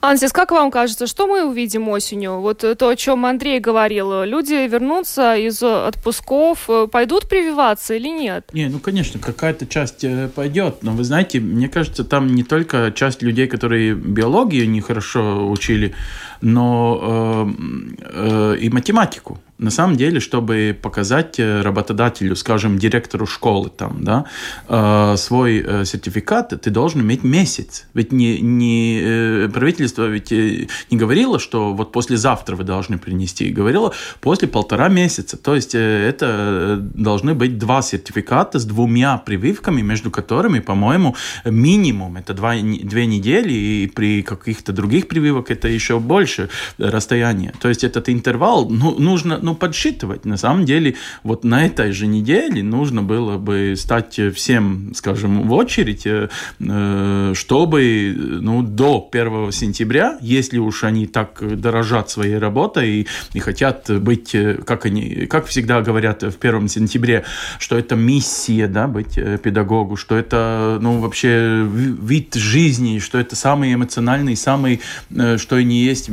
Ансис, 0.00 0.32
как 0.32 0.50
вам 0.50 0.70
кажется, 0.70 1.06
что 1.06 1.26
мы 1.26 1.44
увидим 1.44 1.88
осенью? 1.88 2.40
Вот 2.40 2.58
то, 2.58 2.88
о 2.88 2.96
чем 2.96 3.26
Андрей 3.26 3.60
говорил. 3.60 4.22
Люди 4.24 4.66
вернутся 4.68 5.36
из 5.36 5.62
отпусков, 5.62 6.68
э, 6.68 6.86
пойдут 6.90 7.28
прививаться 7.28 7.94
или 7.94 8.08
нет? 8.08 8.48
Не, 8.52 8.68
ну, 8.68 8.78
конечно, 8.78 9.18
какая-то 9.18 9.66
часть 9.66 10.04
э, 10.04 10.28
пойдет. 10.28 10.82
Но 10.82 10.92
вы 10.92 11.04
знаете, 11.04 11.40
мне 11.40 11.68
кажется, 11.68 12.04
там 12.04 12.34
не 12.34 12.44
только 12.44 12.92
часть 12.94 13.22
людей, 13.22 13.46
которые 13.46 13.94
биологию 13.94 14.68
нехорошо 14.68 15.48
учили, 15.50 15.94
но 16.40 17.46
э, 17.48 18.54
э, 18.54 18.56
и 18.60 18.70
математику 18.70 19.38
на 19.58 19.70
самом 19.70 19.96
деле, 19.96 20.20
чтобы 20.20 20.76
показать 20.80 21.38
э, 21.38 21.62
работодателю, 21.62 22.36
скажем, 22.36 22.78
директору 22.78 23.26
школы, 23.26 23.70
там, 23.70 24.04
да, 24.04 24.26
э, 24.68 25.16
свой 25.16 25.64
э, 25.66 25.84
сертификат, 25.84 26.60
ты 26.60 26.70
должен 26.70 27.00
иметь 27.00 27.24
месяц. 27.24 27.86
Ведь 27.94 28.12
не, 28.12 28.40
не, 28.40 29.48
правительство 29.52 30.04
ведь 30.04 30.30
не 30.30 30.96
говорило, 30.96 31.38
что 31.38 31.72
вот 31.72 31.92
послезавтра 31.92 32.54
вы 32.56 32.64
должны 32.64 32.98
принести, 32.98 33.48
говорило 33.48 33.94
после 34.20 34.46
полтора 34.46 34.88
месяца. 34.88 35.36
То 35.36 35.54
есть 35.54 35.74
это 35.74 36.78
должны 36.78 37.34
быть 37.34 37.58
два 37.58 37.80
сертификата 37.82 38.58
с 38.58 38.64
двумя 38.64 39.16
прививками, 39.18 39.80
между 39.80 40.10
которыми, 40.10 40.58
по-моему, 40.58 41.16
минимум 41.44 42.16
это 42.16 42.34
два, 42.34 42.54
две 42.54 43.06
недели, 43.06 43.52
и 43.52 43.86
при 43.94 44.22
каких-то 44.22 44.72
других 44.72 45.08
прививок 45.08 45.50
это 45.50 45.68
еще 45.68 45.98
больше 45.98 46.25
расстояние. 46.78 47.52
То 47.60 47.68
есть 47.68 47.84
этот 47.84 48.08
интервал 48.08 48.68
ну, 48.68 48.98
нужно 48.98 49.38
ну, 49.40 49.54
подсчитывать. 49.54 50.24
На 50.24 50.36
самом 50.36 50.64
деле, 50.64 50.94
вот 51.22 51.44
на 51.44 51.66
этой 51.66 51.92
же 51.92 52.06
неделе 52.06 52.62
нужно 52.62 53.02
было 53.02 53.38
бы 53.38 53.74
стать 53.76 54.20
всем, 54.34 54.92
скажем, 54.94 55.48
в 55.48 55.52
очередь, 55.52 56.06
э, 56.06 56.28
э, 56.60 57.32
чтобы 57.34 58.14
ну, 58.16 58.62
до 58.62 59.08
1 59.10 59.52
сентября, 59.52 60.18
если 60.20 60.58
уж 60.58 60.84
они 60.84 61.06
так 61.06 61.40
дорожат 61.60 62.10
своей 62.10 62.38
работой 62.38 62.88
и, 62.88 63.06
и 63.32 63.38
хотят 63.38 63.90
быть, 64.00 64.34
э, 64.34 64.54
как 64.64 64.86
они, 64.86 65.26
как 65.26 65.46
всегда 65.46 65.80
говорят 65.80 66.22
в 66.22 66.36
1 66.40 66.68
сентябре, 66.68 67.24
что 67.58 67.78
это 67.78 67.96
миссия, 67.96 68.66
да, 68.66 68.86
быть 68.86 69.14
педагогу, 69.42 69.96
что 69.96 70.16
это, 70.16 70.78
ну, 70.80 71.00
вообще 71.00 71.66
вид 71.66 72.34
жизни, 72.34 72.98
что 72.98 73.18
это 73.18 73.36
самый 73.36 73.74
эмоциональный, 73.74 74.36
самый, 74.36 74.80
что 75.36 75.58
и 75.58 75.64
не 75.64 75.84
есть, 75.84 76.08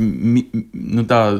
ну 0.72 1.02
да, 1.02 1.38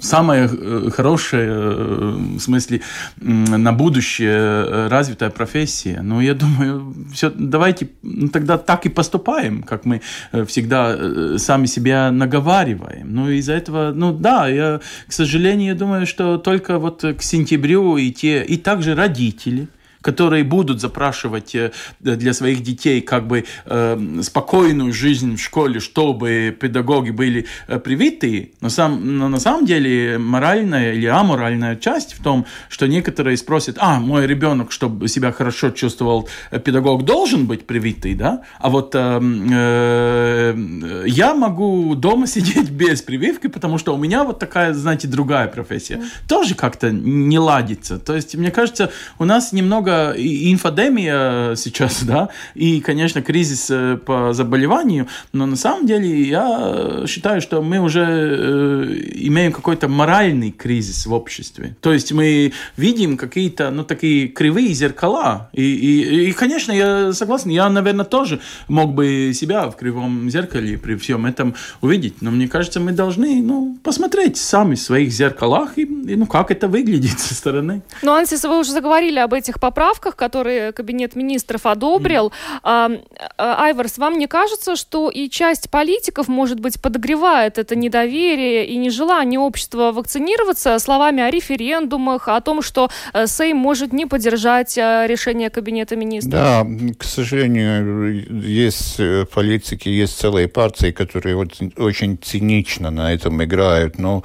самое 0.00 0.48
э, 0.50 0.90
хорошее, 0.90 1.48
э, 1.50 2.16
в 2.36 2.40
смысле, 2.40 2.80
на 3.20 3.72
будущее 3.72 4.30
э, 4.30 4.88
развитая 4.88 5.30
профессия. 5.30 6.00
Но 6.02 6.20
я 6.20 6.34
думаю, 6.34 6.94
все, 7.12 7.30
давайте 7.30 7.88
ну, 8.02 8.28
тогда 8.28 8.58
так 8.58 8.86
и 8.86 8.88
поступаем, 8.88 9.62
как 9.62 9.84
мы 9.84 10.00
всегда 10.46 11.38
сами 11.38 11.66
себя 11.66 12.10
наговариваем. 12.10 13.14
Ну, 13.14 13.30
из-за 13.30 13.52
этого, 13.52 13.92
ну 13.94 14.12
да, 14.12 14.48
я, 14.48 14.80
к 15.06 15.12
сожалению, 15.12 15.68
я 15.68 15.74
думаю, 15.74 16.06
что 16.06 16.38
только 16.38 16.78
вот 16.78 17.02
к 17.02 17.22
сентябрю 17.22 17.96
и 17.96 18.10
те, 18.10 18.42
и 18.42 18.56
также 18.56 18.94
родители– 18.94 19.68
которые 20.02 20.44
будут 20.44 20.80
запрашивать 20.80 21.54
э, 21.54 21.72
для 22.00 22.32
своих 22.32 22.62
детей 22.62 23.00
как 23.00 23.26
бы 23.26 23.44
э, 23.66 24.20
спокойную 24.22 24.92
жизнь 24.92 25.36
в 25.36 25.40
школе, 25.40 25.80
чтобы 25.80 26.56
педагоги 26.58 27.10
были 27.10 27.46
э, 27.68 27.78
привитые, 27.78 28.50
но, 28.60 28.68
сам, 28.68 29.18
но 29.18 29.28
на 29.28 29.40
самом 29.40 29.66
деле 29.66 30.18
моральная 30.18 30.94
или 30.94 31.06
аморальная 31.06 31.76
часть 31.76 32.14
в 32.14 32.22
том, 32.22 32.46
что 32.68 32.86
некоторые 32.86 33.36
спросят, 33.36 33.76
а, 33.78 34.00
мой 34.00 34.26
ребенок, 34.26 34.72
чтобы 34.72 35.08
себя 35.08 35.32
хорошо 35.32 35.70
чувствовал, 35.70 36.28
педагог 36.64 37.04
должен 37.04 37.46
быть 37.46 37.66
привитый, 37.66 38.14
да, 38.14 38.42
а 38.58 38.70
вот 38.70 38.94
э, 38.94 39.20
э, 39.50 41.04
я 41.06 41.34
могу 41.34 41.94
дома 41.94 42.26
сидеть 42.26 42.70
без 42.70 43.02
прививки, 43.02 43.48
потому 43.48 43.78
что 43.78 43.94
у 43.94 43.98
меня 43.98 44.24
вот 44.24 44.38
такая, 44.38 44.72
знаете, 44.74 45.08
другая 45.08 45.48
профессия. 45.48 45.96
Mm. 45.96 46.08
Тоже 46.28 46.54
как-то 46.54 46.90
не 46.90 47.38
ладится. 47.38 47.98
То 47.98 48.14
есть, 48.14 48.34
мне 48.34 48.50
кажется, 48.50 48.90
у 49.18 49.24
нас 49.24 49.52
немного 49.52 49.89
много 49.90 50.14
инфодемия 50.16 51.54
сейчас, 51.56 52.02
да, 52.06 52.28
и, 52.54 52.80
конечно, 52.80 53.22
кризис 53.22 53.70
э, 53.70 53.96
по 53.96 54.32
заболеванию, 54.32 55.06
но 55.32 55.46
на 55.46 55.56
самом 55.56 55.86
деле 55.86 56.22
я 56.22 57.04
считаю, 57.06 57.40
что 57.40 57.62
мы 57.62 57.78
уже 57.78 58.04
э, 58.06 58.94
имеем 59.26 59.52
какой-то 59.52 59.88
моральный 59.88 60.50
кризис 60.50 61.06
в 61.06 61.12
обществе. 61.12 61.76
То 61.80 61.92
есть 61.92 62.12
мы 62.12 62.52
видим 62.76 63.16
какие-то, 63.16 63.70
ну, 63.70 63.84
такие 63.84 64.28
кривые 64.28 64.72
зеркала. 64.72 65.50
И, 65.52 65.62
и, 65.62 66.28
и, 66.28 66.32
конечно, 66.32 66.72
я 66.72 67.12
согласен, 67.12 67.50
я, 67.50 67.68
наверное, 67.68 68.04
тоже 68.04 68.40
мог 68.68 68.94
бы 68.94 69.32
себя 69.34 69.68
в 69.70 69.76
кривом 69.76 70.30
зеркале 70.30 70.78
при 70.78 70.94
всем 70.96 71.26
этом 71.26 71.54
увидеть, 71.80 72.22
но 72.22 72.30
мне 72.30 72.48
кажется, 72.48 72.80
мы 72.80 72.92
должны, 72.92 73.42
ну, 73.42 73.78
посмотреть 73.82 74.36
сами 74.36 74.74
в 74.74 74.80
своих 74.80 75.12
зеркалах 75.12 75.78
и, 75.78 75.82
и 75.82 76.16
ну, 76.16 76.26
как 76.26 76.50
это 76.50 76.68
выглядит 76.68 77.18
со 77.18 77.34
стороны. 77.34 77.82
Ну, 78.02 78.12
Ансис, 78.12 78.44
вы 78.44 78.58
уже 78.60 78.72
заговорили 78.72 79.18
об 79.18 79.34
этих 79.34 79.60
поправках, 79.60 79.79
поправках, 79.80 80.16
которые 80.16 80.72
Кабинет 80.72 81.16
министров 81.16 81.64
одобрил. 81.64 82.32
Mm. 82.62 83.02
Айварс, 83.38 83.98
вам 83.98 84.18
не 84.18 84.26
кажется, 84.26 84.76
что 84.76 85.10
и 85.10 85.30
часть 85.30 85.70
политиков, 85.70 86.28
может 86.28 86.60
быть, 86.60 86.80
подогревает 86.82 87.58
это 87.58 87.76
недоверие 87.76 88.66
и 88.66 88.76
нежелание 88.76 89.40
общества 89.40 89.92
вакцинироваться 89.92 90.78
словами 90.78 91.22
о 91.22 91.30
референдумах, 91.30 92.28
о 92.28 92.40
том, 92.40 92.62
что 92.62 92.90
э, 93.14 93.26
Сейм 93.26 93.56
может 93.56 93.92
не 93.92 94.06
поддержать 94.06 94.76
э, 94.76 95.06
решение 95.06 95.48
Кабинета 95.48 95.96
министров? 95.96 96.32
Да, 96.32 96.66
к 96.98 97.04
сожалению, 97.04 98.42
есть 98.42 99.00
э, 99.00 99.24
политики, 99.34 99.88
есть 99.88 100.18
целые 100.18 100.46
партии, 100.46 100.92
которые 100.92 101.36
вот 101.36 101.58
очень 101.78 102.18
цинично 102.18 102.90
на 102.90 103.14
этом 103.14 103.42
играют. 103.42 103.98
Но, 103.98 104.22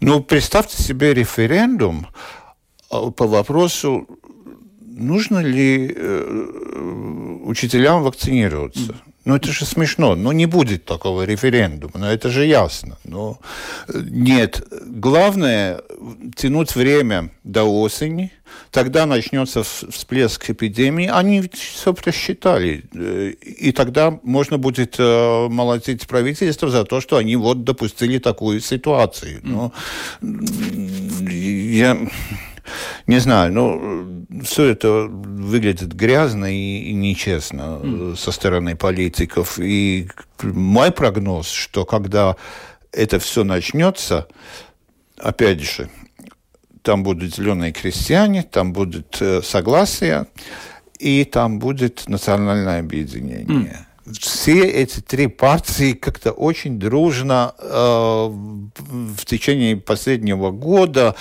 ну, 0.00 0.20
представьте 0.20 0.82
себе 0.82 1.14
референдум 1.14 2.06
по 2.88 3.26
вопросу 3.26 4.06
нужно 4.96 5.38
ли 5.38 5.92
э, 5.94 7.40
учителям 7.44 8.02
вакцинироваться? 8.02 8.96
Ну, 9.24 9.34
это 9.34 9.50
же 9.50 9.64
смешно. 9.64 10.14
Ну, 10.14 10.30
не 10.32 10.46
будет 10.46 10.84
такого 10.84 11.24
референдума, 11.24 11.94
но 11.96 12.12
это 12.12 12.30
же 12.30 12.46
ясно. 12.46 12.96
Но 13.04 13.38
э, 13.88 14.00
нет. 14.02 14.66
Главное 14.86 15.80
тянуть 16.36 16.74
время 16.76 17.30
до 17.42 17.64
осени, 17.64 18.32
тогда 18.70 19.04
начнется 19.04 19.62
всплеск 19.64 20.50
эпидемии. 20.50 21.10
Они 21.12 21.50
все 21.52 21.92
просчитали. 21.92 22.84
Э, 22.94 23.30
и 23.40 23.72
тогда 23.72 24.18
можно 24.22 24.58
будет 24.58 24.98
молотить 24.98 26.06
правительство 26.06 26.70
за 26.70 26.84
то, 26.84 27.00
что 27.00 27.16
они 27.16 27.36
вот 27.36 27.64
допустили 27.64 28.18
такую 28.18 28.60
ситуацию. 28.60 29.40
Но 29.42 29.72
я 30.22 31.98
не 33.06 33.18
знаю, 33.18 33.52
ну, 33.52 34.26
все 34.42 34.64
это 34.64 35.08
выглядит 35.08 35.92
грязно 35.94 36.46
и, 36.46 36.90
и 36.90 36.92
нечестно 36.92 37.80
mm. 37.82 38.16
со 38.16 38.32
стороны 38.32 38.76
политиков. 38.76 39.58
И 39.58 40.08
мой 40.42 40.90
прогноз, 40.90 41.50
что 41.50 41.84
когда 41.84 42.36
это 42.92 43.18
все 43.18 43.44
начнется, 43.44 44.26
опять 45.18 45.60
же, 45.60 45.88
там 46.82 47.02
будут 47.02 47.34
зеленые 47.34 47.72
крестьяне, 47.72 48.42
там 48.42 48.72
будет 48.72 49.18
э, 49.20 49.42
согласие, 49.42 50.26
и 50.98 51.24
там 51.24 51.58
будет 51.58 52.08
национальное 52.08 52.80
объединение. 52.80 53.46
Mm. 54.06 54.12
Все 54.20 54.62
эти 54.62 55.00
три 55.00 55.26
партии 55.26 55.92
как-то 55.92 56.30
очень 56.30 56.78
дружно 56.78 57.54
э, 57.58 57.66
в 57.68 59.24
течение 59.24 59.76
последнего 59.76 60.52
года 60.52 61.16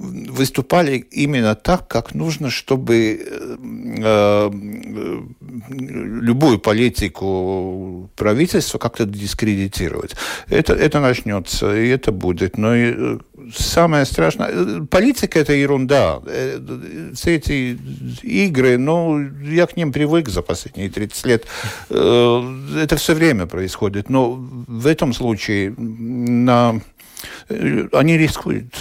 выступали 0.00 0.96
именно 1.10 1.54
так, 1.54 1.86
как 1.88 2.14
нужно, 2.14 2.50
чтобы 2.50 3.20
э, 3.20 3.56
э, 3.98 4.50
любую 5.68 6.58
политику 6.58 8.10
правительства 8.16 8.78
как-то 8.78 9.04
дискредитировать. 9.04 10.16
Это, 10.48 10.72
это 10.72 11.00
начнется, 11.00 11.76
и 11.76 11.88
это 11.88 12.12
будет. 12.12 12.56
Но 12.56 12.74
и, 12.74 12.94
э, 12.96 13.18
самое 13.54 14.06
страшное... 14.06 14.80
Политика– 14.86 15.38
это 15.40 15.52
ерунда. 15.52 16.20
Все 17.14 17.36
эти 17.36 17.78
игры, 18.22 18.78
ну, 18.78 19.20
я 19.42 19.66
к 19.66 19.76
ним 19.76 19.92
привык 19.92 20.28
за 20.28 20.40
последние 20.42 20.88
30 20.88 21.26
лет. 21.26 21.46
Это 21.90 22.96
все 22.96 23.14
время 23.14 23.46
происходит. 23.46 24.08
Но 24.08 24.32
в 24.66 24.86
этом 24.86 25.12
случае 25.12 25.74
на 25.76 26.80
они 27.50 28.16
рискуют 28.16 28.74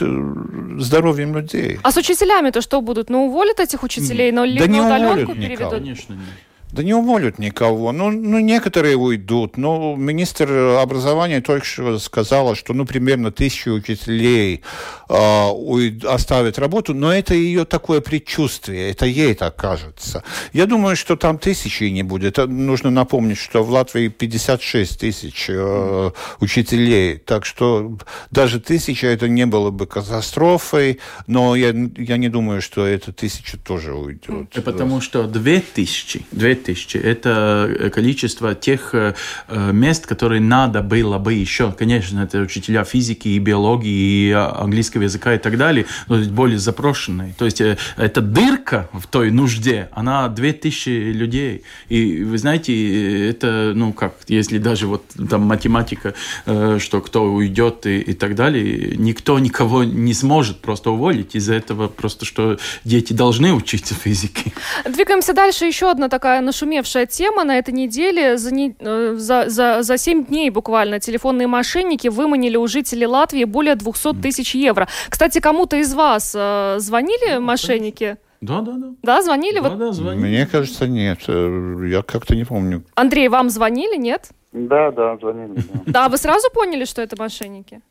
здоровьем 0.80 1.36
людей. 1.36 1.80
А 1.84 1.92
с 1.92 1.98
учителями-то 1.98 2.62
что 2.62 2.82
будут? 2.82 3.10
Ну, 3.10 3.26
уволят 3.28 3.60
этих 3.60 3.84
учителей, 3.84 4.32
но 4.32 4.46
да 4.46 4.66
на 4.68 4.86
удаленку 4.86 5.34
переведут? 5.36 5.72
Конечно, 5.72 6.14
нет. 6.14 6.24
Да 6.72 6.84
не 6.84 6.94
уволят 6.94 7.40
никого. 7.40 7.92
Ну, 7.92 8.12
ну, 8.12 8.40
некоторые 8.40 8.96
уйдут. 8.96 9.58
Ну, 9.58 9.96
министр 9.96 10.78
образования 10.80 11.42
только 11.42 11.66
что 11.66 11.98
сказала, 11.98 12.56
что, 12.56 12.74
ну, 12.74 12.86
примерно 12.86 13.32
тысячу 13.32 13.72
учителей 13.72 14.62
э, 15.10 15.50
уйд, 15.52 16.06
оставят 16.06 16.60
работу, 16.60 16.94
но 16.94 17.12
это 17.12 17.34
ее 17.34 17.66
такое 17.66 18.02
предчувствие, 18.02 18.92
это 18.92 19.08
ей 19.08 19.34
так 19.34 19.56
кажется. 19.56 20.24
Я 20.54 20.68
думаю, 20.68 20.96
что 20.96 21.16
там 21.16 21.40
тысячи 21.40 21.86
не 21.86 22.04
будет. 22.04 22.38
Нужно 22.38 22.92
напомнить, 22.92 23.40
что 23.40 23.64
в 23.64 23.72
Латвии 23.72 24.08
56 24.08 25.00
тысяч 25.00 25.46
э, 25.50 26.12
учителей, 26.40 27.18
так 27.18 27.46
что 27.46 27.98
даже 28.30 28.60
тысяча 28.60 29.08
это 29.08 29.28
не 29.28 29.48
было 29.48 29.72
бы 29.72 29.88
катастрофой, 29.88 31.00
но 31.26 31.56
я, 31.56 31.74
я 31.98 32.18
не 32.18 32.30
думаю, 32.30 32.62
что 32.62 32.86
эта 32.86 33.12
тысяча 33.12 33.58
тоже 33.58 33.94
уйдет. 33.96 34.50
Потому 34.64 35.02
что 35.02 35.24
две 35.24 35.62
тысячи, 35.62 36.26
две 36.32 36.59
тысячи. 36.64 36.98
Это 36.98 37.68
э, 37.70 37.90
количество 37.90 38.56
тех 38.56 38.94
э, 38.94 39.16
э, 39.48 39.72
мест, 39.72 40.06
которые 40.06 40.42
надо 40.42 40.82
было 40.82 41.18
бы 41.18 41.34
еще. 41.34 41.72
Конечно, 41.72 42.22
это 42.22 42.40
учителя 42.40 42.84
физики 42.84 43.30
и 43.30 43.40
биологии, 43.40 44.30
и 44.30 44.32
английского 44.32 45.04
языка 45.04 45.34
и 45.34 45.38
так 45.38 45.58
далее, 45.58 45.86
но 46.08 46.18
более 46.26 46.60
запрошенные. 46.60 47.34
То 47.38 47.46
есть 47.46 47.62
эта 47.62 48.22
дырка 48.22 48.90
в 48.94 49.08
той 49.08 49.32
нужде, 49.32 49.90
она 49.92 50.28
2000 50.28 50.90
людей. 51.14 51.64
И 51.90 52.24
вы 52.24 52.38
знаете, 52.38 53.30
это, 53.30 53.74
ну 53.76 53.94
как, 53.94 54.14
если 54.28 54.58
даже 54.58 54.88
вот 54.88 55.04
там 55.30 55.42
математика, 55.42 56.14
что 56.46 57.02
кто 57.02 57.24
уйдет 57.32 57.86
и, 57.86 58.00
и 58.00 58.14
так 58.14 58.36
далее, 58.36 58.96
никто 58.98 59.40
никого 59.40 59.84
не 59.84 60.14
сможет 60.14 60.60
просто 60.60 60.92
уволить 60.92 61.36
из-за 61.36 61.56
этого 61.56 61.88
просто, 61.88 62.26
что 62.26 62.58
дети 62.84 63.14
должны 63.14 63.54
учиться 63.54 63.96
физике. 63.96 64.54
Двигаемся 64.86 65.34
дальше. 65.34 65.66
Еще 65.66 65.90
одна 65.90 66.10
такая 66.10 66.42
нашумевшая 66.50 67.06
тема 67.06 67.44
на 67.44 67.58
этой 67.58 67.74
неделе. 67.74 68.38
За, 68.38 68.54
не, 68.54 68.76
э, 68.80 69.14
за, 69.18 69.50
за, 69.50 69.84
за 69.84 69.98
7 69.98 70.26
дней 70.26 70.50
буквально 70.50 71.00
телефонные 71.00 71.48
мошенники 71.48 72.08
выманили 72.08 72.58
у 72.58 72.68
жителей 72.68 73.06
Латвии 73.06 73.44
более 73.44 73.76
200 73.76 74.22
тысяч 74.22 74.56
евро. 74.56 74.88
Кстати, 75.10 75.40
кому-то 75.40 75.78
из 75.78 75.94
вас 75.94 76.34
э, 76.36 76.76
звонили 76.80 77.38
мошенники? 77.38 78.18
Да, 78.42 78.62
да, 78.62 78.72
да. 78.74 78.88
Да, 79.04 79.22
звонили? 79.22 79.60
Да, 79.60 79.70
да, 79.70 79.92
звонили. 79.92 80.28
Мне 80.28 80.48
кажется, 80.48 80.88
нет. 80.88 81.20
Э, 81.28 81.88
я 81.88 82.02
как-то 82.02 82.36
не 82.36 82.46
помню. 82.46 82.84
Андрей, 82.96 83.28
вам 83.28 83.50
звонили, 83.50 83.98
нет? 83.98 84.30
Да, 84.52 84.92
да, 84.92 85.18
звонили. 85.18 85.54
Да, 85.56 85.82
да 85.86 86.10
вы 86.10 86.18
сразу 86.18 86.50
поняли, 86.52 86.86
что 86.86 87.02
это 87.02 87.16
мошенники? 87.20 87.82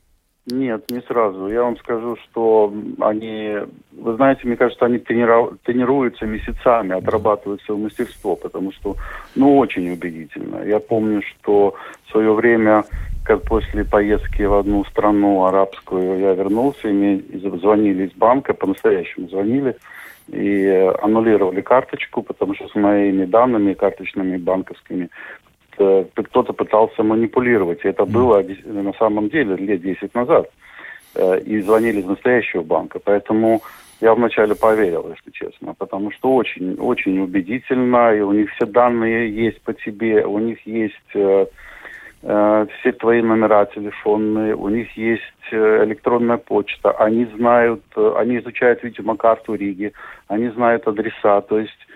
Нет, 0.51 0.91
не 0.91 1.01
сразу. 1.03 1.49
Я 1.49 1.63
вам 1.63 1.77
скажу, 1.77 2.17
что 2.25 2.73
они, 3.01 3.57
вы 3.93 4.17
знаете, 4.17 4.47
мне 4.47 4.57
кажется, 4.57 4.87
они 4.87 4.99
трениру, 4.99 5.59
тренируются 5.63 6.25
месяцами, 6.25 6.97
отрабатывают 6.97 7.61
свое 7.63 7.79
мастерство, 7.79 8.35
потому 8.35 8.73
что, 8.73 8.97
ну, 9.35 9.59
очень 9.59 9.91
убедительно. 9.91 10.63
Я 10.65 10.79
помню, 10.79 11.23
что 11.23 11.75
в 12.07 12.11
свое 12.13 12.33
время, 12.33 12.85
как 13.25 13.43
после 13.43 13.85
поездки 13.85 14.43
в 14.43 14.55
одну 14.55 14.85
страну 14.87 15.45
арабскую, 15.45 16.19
я 16.19 16.33
вернулся, 16.33 16.89
и 16.89 16.93
мне 16.93 17.23
звонили 17.59 18.07
из 18.07 18.13
банка, 18.13 18.55
по-настоящему 18.55 19.29
звонили, 19.29 19.77
и 20.29 20.93
аннулировали 21.03 21.61
карточку, 21.61 22.23
потому 22.23 22.55
что 22.55 22.69
с 22.69 22.75
моими 22.75 23.27
данными 23.27 23.75
карточными 23.75 24.39
банковскими 24.39 25.09
Э, 25.09 25.38
кто-то 26.15 26.53
пытался 26.53 27.03
манипулировать. 27.03 27.85
И 27.85 27.89
это 27.89 28.05
было 28.05 28.45
на 28.65 28.93
самом 28.95 29.29
деле 29.29 29.57
лет 29.57 29.83
10 29.83 30.15
назад. 30.15 30.51
Э, 31.15 31.41
и 31.41 31.61
звонили 31.63 32.01
из 32.01 32.07
настоящего 32.07 32.63
банка. 32.63 33.01
Поэтому 33.05 33.63
я 34.01 34.15
вначале 34.15 34.55
поверил, 34.55 35.11
если 35.11 35.31
честно, 35.33 35.75
потому 35.75 36.13
что 36.13 36.35
очень, 36.35 36.75
очень 36.79 37.19
убедительно, 37.19 38.15
и 38.15 38.21
у 38.21 38.33
них 38.33 38.51
все 38.53 38.67
данные 38.67 39.29
есть 39.35 39.61
по 39.63 39.73
тебе, 39.73 40.25
у 40.25 40.39
них 40.39 40.65
есть 40.67 40.95
э, 41.15 41.47
э, 42.23 42.67
все 42.79 42.93
твои 42.93 43.23
номера 43.23 43.67
телефонные, 43.67 44.55
у 44.55 44.69
них 44.69 44.97
есть 44.97 45.23
электронная 45.51 46.37
почта, 46.37 46.93
они 46.93 47.25
знают, 47.37 47.83
они 47.97 48.39
изучают, 48.39 48.85
видимо, 48.85 49.17
карту 49.17 49.55
Риги, 49.55 49.93
они 50.29 50.51
знают 50.51 50.87
адреса, 50.87 51.41
то 51.41 51.59
есть 51.59 51.88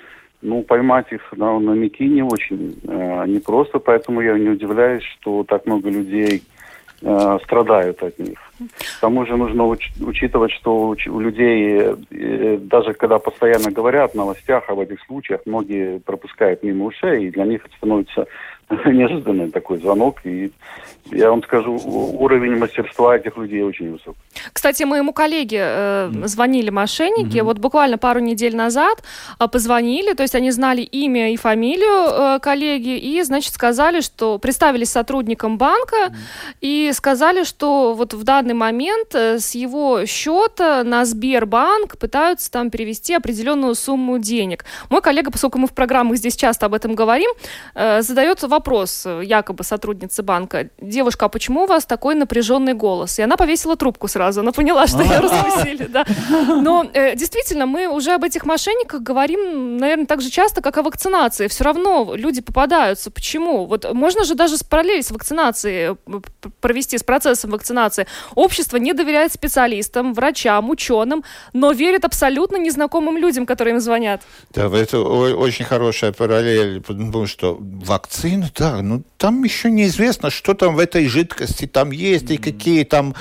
ну, 0.42 0.62
поймать 0.62 1.12
их 1.12 1.32
на, 1.36 1.58
на 1.58 1.70
мяки 1.70 2.06
не 2.06 2.22
очень 2.22 2.76
э, 2.84 3.24
непросто, 3.26 3.78
поэтому 3.78 4.20
я 4.20 4.36
не 4.38 4.50
удивляюсь, 4.50 5.04
что 5.04 5.44
так 5.44 5.66
много 5.66 5.88
людей 5.88 6.42
э, 7.00 7.38
страдают 7.44 8.02
от 8.02 8.18
них. 8.18 8.38
К 8.58 9.00
тому 9.00 9.24
же 9.24 9.36
нужно 9.36 9.62
уч- 9.62 10.04
учитывать, 10.04 10.52
что 10.52 10.76
у, 10.76 10.90
у 10.90 11.20
людей, 11.20 11.94
э, 12.10 12.58
даже 12.60 12.92
когда 12.92 13.18
постоянно 13.18 13.70
говорят 13.70 14.12
в 14.12 14.16
новостях 14.16 14.68
об 14.68 14.80
этих 14.80 15.00
случаях, 15.06 15.40
многие 15.46 16.00
пропускают 16.00 16.62
мимо 16.62 16.86
ушей, 16.86 17.26
и 17.26 17.30
для 17.30 17.44
них 17.44 17.64
это 17.64 17.76
становится 17.76 18.26
неожиданный 18.86 19.50
такой 19.50 19.78
звонок. 19.78 20.20
И 20.24 20.52
я 21.10 21.30
вам 21.30 21.42
скажу, 21.42 21.72
уровень 21.74 22.56
мастерства 22.56 23.16
этих 23.16 23.36
людей 23.36 23.62
очень 23.62 23.92
высок. 23.92 24.16
Кстати, 24.52 24.84
моему 24.84 25.12
коллеге 25.12 25.58
э, 25.60 26.12
звонили 26.24 26.70
мошенники. 26.70 27.38
Mm-hmm. 27.38 27.42
Вот 27.42 27.58
буквально 27.58 27.98
пару 27.98 28.20
недель 28.20 28.56
назад 28.56 29.02
э, 29.38 29.48
позвонили, 29.48 30.14
то 30.14 30.22
есть 30.22 30.34
они 30.34 30.50
знали 30.50 30.82
имя 30.82 31.32
и 31.32 31.36
фамилию 31.36 32.36
э, 32.36 32.38
коллеги, 32.40 32.96
и, 32.96 33.22
значит, 33.22 33.52
сказали, 33.52 34.00
что 34.00 34.38
представились 34.38 34.90
сотрудником 34.90 35.58
банка 35.58 35.96
mm-hmm. 35.96 36.56
и 36.60 36.90
сказали, 36.94 37.44
что 37.44 37.94
вот 37.94 38.14
в 38.14 38.24
данный 38.24 38.54
момент 38.54 39.14
э, 39.14 39.38
с 39.38 39.54
его 39.54 40.06
счета 40.06 40.84
на 40.84 41.04
Сбербанк 41.04 41.98
пытаются 41.98 42.50
там 42.50 42.70
перевести 42.70 43.14
определенную 43.14 43.74
сумму 43.74 44.18
денег. 44.18 44.64
Мой 44.88 45.02
коллега, 45.02 45.30
поскольку 45.30 45.58
мы 45.58 45.66
в 45.66 45.74
программах 45.74 46.16
здесь 46.16 46.36
часто 46.36 46.66
об 46.66 46.74
этом 46.74 46.94
говорим, 46.94 47.30
э, 47.74 48.02
задает 48.02 48.42
вопрос 48.42 48.61
э, 49.04 49.22
якобы 49.24 49.64
сотруднице 49.64 50.22
банка. 50.22 50.70
Девушка, 50.80 51.26
а 51.26 51.28
почему 51.28 51.64
у 51.64 51.66
вас 51.66 51.84
такой 51.84 52.14
напряженный 52.14 52.74
голос? 52.74 53.18
И 53.18 53.22
она 53.22 53.36
повесила 53.36 53.76
трубку 53.76 54.08
сразу. 54.08 54.40
Она 54.40 54.52
поняла, 54.52 54.86
что 54.86 55.02
ее 55.02 55.18
раскусили. 55.18 55.86
Да. 55.86 56.04
Но 56.30 56.86
э, 56.92 57.16
действительно, 57.16 57.66
мы 57.66 57.88
уже 57.88 58.12
об 58.12 58.24
этих 58.24 58.44
мошенниках 58.44 59.02
говорим, 59.02 59.76
наверное, 59.76 60.06
так 60.06 60.20
же 60.20 60.30
часто, 60.30 60.62
как 60.62 60.78
о 60.78 60.82
вакцинации. 60.82 61.48
Все 61.48 61.64
равно 61.64 62.14
люди 62.14 62.40
попадаются. 62.40 63.10
Почему? 63.10 63.66
Вот 63.66 63.92
можно 63.92 64.24
же 64.24 64.34
даже 64.34 64.56
параллель 64.68 65.02
с 65.02 65.10
вакцинацией 65.10 65.96
э, 66.06 66.20
провести, 66.60 66.98
с 66.98 67.02
процессом 67.02 67.50
вакцинации. 67.50 68.06
Общество 68.34 68.78
не 68.78 68.92
доверяет 68.92 69.32
специалистам, 69.32 70.14
врачам, 70.14 70.70
ученым, 70.70 71.24
но 71.52 71.72
верит 71.72 72.04
абсолютно 72.04 72.56
незнакомым 72.56 73.16
людям, 73.18 73.46
которые 73.46 73.74
им 73.74 73.80
звонят. 73.80 74.22
Да, 74.54 74.66
это 74.66 75.00
очень 75.00 75.64
хорошая 75.64 76.12
параллель, 76.12 76.80
потому 76.80 77.26
что 77.26 77.56
вакцина 77.60 78.41
ну 78.42 78.48
да, 78.56 78.82
ну 78.82 79.04
там 79.18 79.44
еще 79.44 79.70
неизвестно, 79.70 80.28
что 80.28 80.54
там 80.54 80.74
в 80.74 80.80
этой 80.80 81.06
жидкости 81.06 81.66
там 81.66 81.92
есть 81.92 82.28
и 82.30 82.38
какие 82.38 82.82
там 82.82 83.14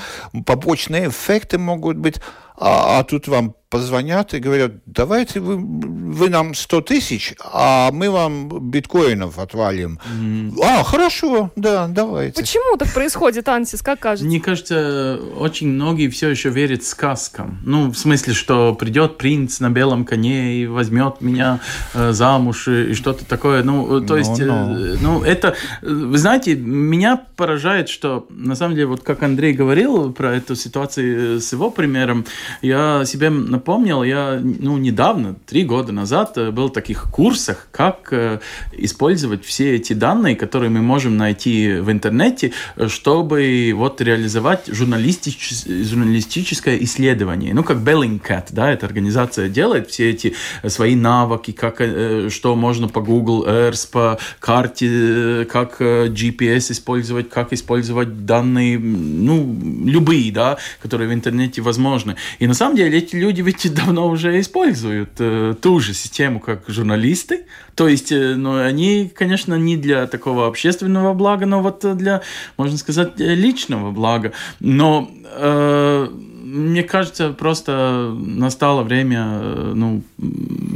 побочные 0.44 1.08
эффекты 1.08 1.58
могут 1.58 1.96
быть. 1.96 2.16
А, 2.64 3.00
а 3.00 3.02
тут 3.02 3.26
вам 3.26 3.56
позвонят 3.72 4.34
и 4.34 4.38
говорят, 4.38 4.72
давайте 4.84 5.40
вы, 5.40 5.56
вы 5.56 6.28
нам 6.28 6.54
100 6.54 6.82
тысяч, 6.82 7.34
а 7.42 7.90
мы 7.90 8.10
вам 8.10 8.70
биткоинов 8.70 9.38
отвалим. 9.38 9.98
Mm. 10.14 10.62
А, 10.62 10.84
хорошо, 10.84 11.50
да, 11.56 11.88
давайте. 11.88 12.38
Почему 12.38 12.76
так 12.76 12.92
происходит, 12.92 13.48
Ансис, 13.48 13.80
как 13.80 13.98
кажется? 13.98 14.26
Мне 14.26 14.40
кажется, 14.40 15.18
очень 15.38 15.68
многие 15.68 16.10
все 16.10 16.28
еще 16.28 16.50
верят 16.50 16.84
сказкам. 16.84 17.60
Ну, 17.64 17.88
в 17.90 17.96
смысле, 17.96 18.34
что 18.34 18.74
придет 18.74 19.16
принц 19.16 19.58
на 19.58 19.70
белом 19.70 20.04
коне 20.04 20.56
и 20.56 20.66
возьмет 20.66 21.22
меня 21.22 21.60
э, 21.94 22.12
замуж 22.12 22.68
и, 22.68 22.90
и 22.90 22.94
что-то 22.94 23.24
такое. 23.24 23.62
Ну, 23.62 24.02
то 24.02 24.16
no, 24.16 24.18
есть, 24.18 24.38
no. 24.38 24.76
Э, 24.76 24.98
ну, 25.00 25.22
это, 25.22 25.56
вы 25.80 26.18
знаете, 26.18 26.56
меня 26.56 27.24
поражает, 27.36 27.88
что, 27.88 28.26
на 28.28 28.54
самом 28.54 28.74
деле, 28.74 28.88
вот 28.88 29.02
как 29.02 29.22
Андрей 29.22 29.54
говорил 29.54 30.12
про 30.12 30.36
эту 30.36 30.56
ситуацию 30.56 31.40
с 31.40 31.50
его 31.52 31.70
примером, 31.70 32.26
Я 32.60 33.04
себе 33.04 33.30
напомнил, 33.30 34.02
я 34.02 34.40
ну, 34.42 34.78
недавно, 34.78 35.34
три 35.46 35.64
года 35.64 35.92
назад, 35.92 36.36
э, 36.36 36.50
был 36.50 36.68
в 36.68 36.72
таких 36.72 37.04
курсах, 37.10 37.68
как 37.70 38.08
э, 38.12 38.40
использовать 38.72 39.44
все 39.44 39.76
эти 39.76 39.92
данные, 39.92 40.36
которые 40.36 40.70
мы 40.70 40.82
можем 40.82 41.16
найти 41.16 41.74
в 41.74 41.90
интернете, 41.90 42.52
чтобы 42.88 43.72
вот 43.74 44.00
реализовать 44.00 44.66
журналистич... 44.66 45.64
журналистическое 45.66 46.78
исследование. 46.78 47.54
Ну, 47.54 47.64
как 47.64 47.78
Bellingcat, 47.78 48.48
да, 48.50 48.70
эта 48.70 48.86
организация 48.86 49.48
делает 49.48 49.88
все 49.88 50.10
эти 50.10 50.34
свои 50.66 50.94
навыки, 50.94 51.52
как, 51.52 51.82
что 52.30 52.54
можно 52.56 52.88
по 52.88 53.00
Google 53.00 53.46
Earth, 53.46 53.90
по 53.90 54.18
карте, 54.40 55.46
как 55.50 55.80
GPS 55.80 56.72
использовать, 56.72 57.30
как 57.30 57.52
использовать 57.52 58.26
данные, 58.26 58.78
ну, 58.78 59.56
любые, 59.84 60.32
да, 60.32 60.58
которые 60.80 61.08
в 61.08 61.14
интернете 61.14 61.62
возможны. 61.62 62.16
И 62.38 62.46
на 62.46 62.54
самом 62.54 62.76
деле 62.76 62.98
эти 62.98 63.16
люди 63.16 63.42
ведь 63.42 63.72
давно 63.74 64.08
уже 64.08 64.40
используют 64.40 65.10
э, 65.18 65.54
ту 65.60 65.80
же 65.80 65.94
систему, 65.94 66.40
как 66.40 66.64
журналисты. 66.68 67.46
То 67.74 67.88
есть, 67.88 68.12
э, 68.12 68.34
ну, 68.36 68.56
они, 68.56 69.10
конечно, 69.14 69.54
не 69.54 69.76
для 69.76 70.06
такого 70.06 70.46
общественного 70.46 71.12
блага, 71.14 71.46
но 71.46 71.62
вот 71.62 71.96
для, 71.96 72.22
можно 72.56 72.76
сказать, 72.78 73.12
личного 73.18 73.90
блага. 73.90 74.32
Но 74.60 75.10
э, 75.24 76.08
мне 76.52 76.82
кажется, 76.82 77.32
просто 77.32 78.14
настало 78.14 78.82
время 78.82 79.26
э, 79.40 79.72
ну, 79.74 80.02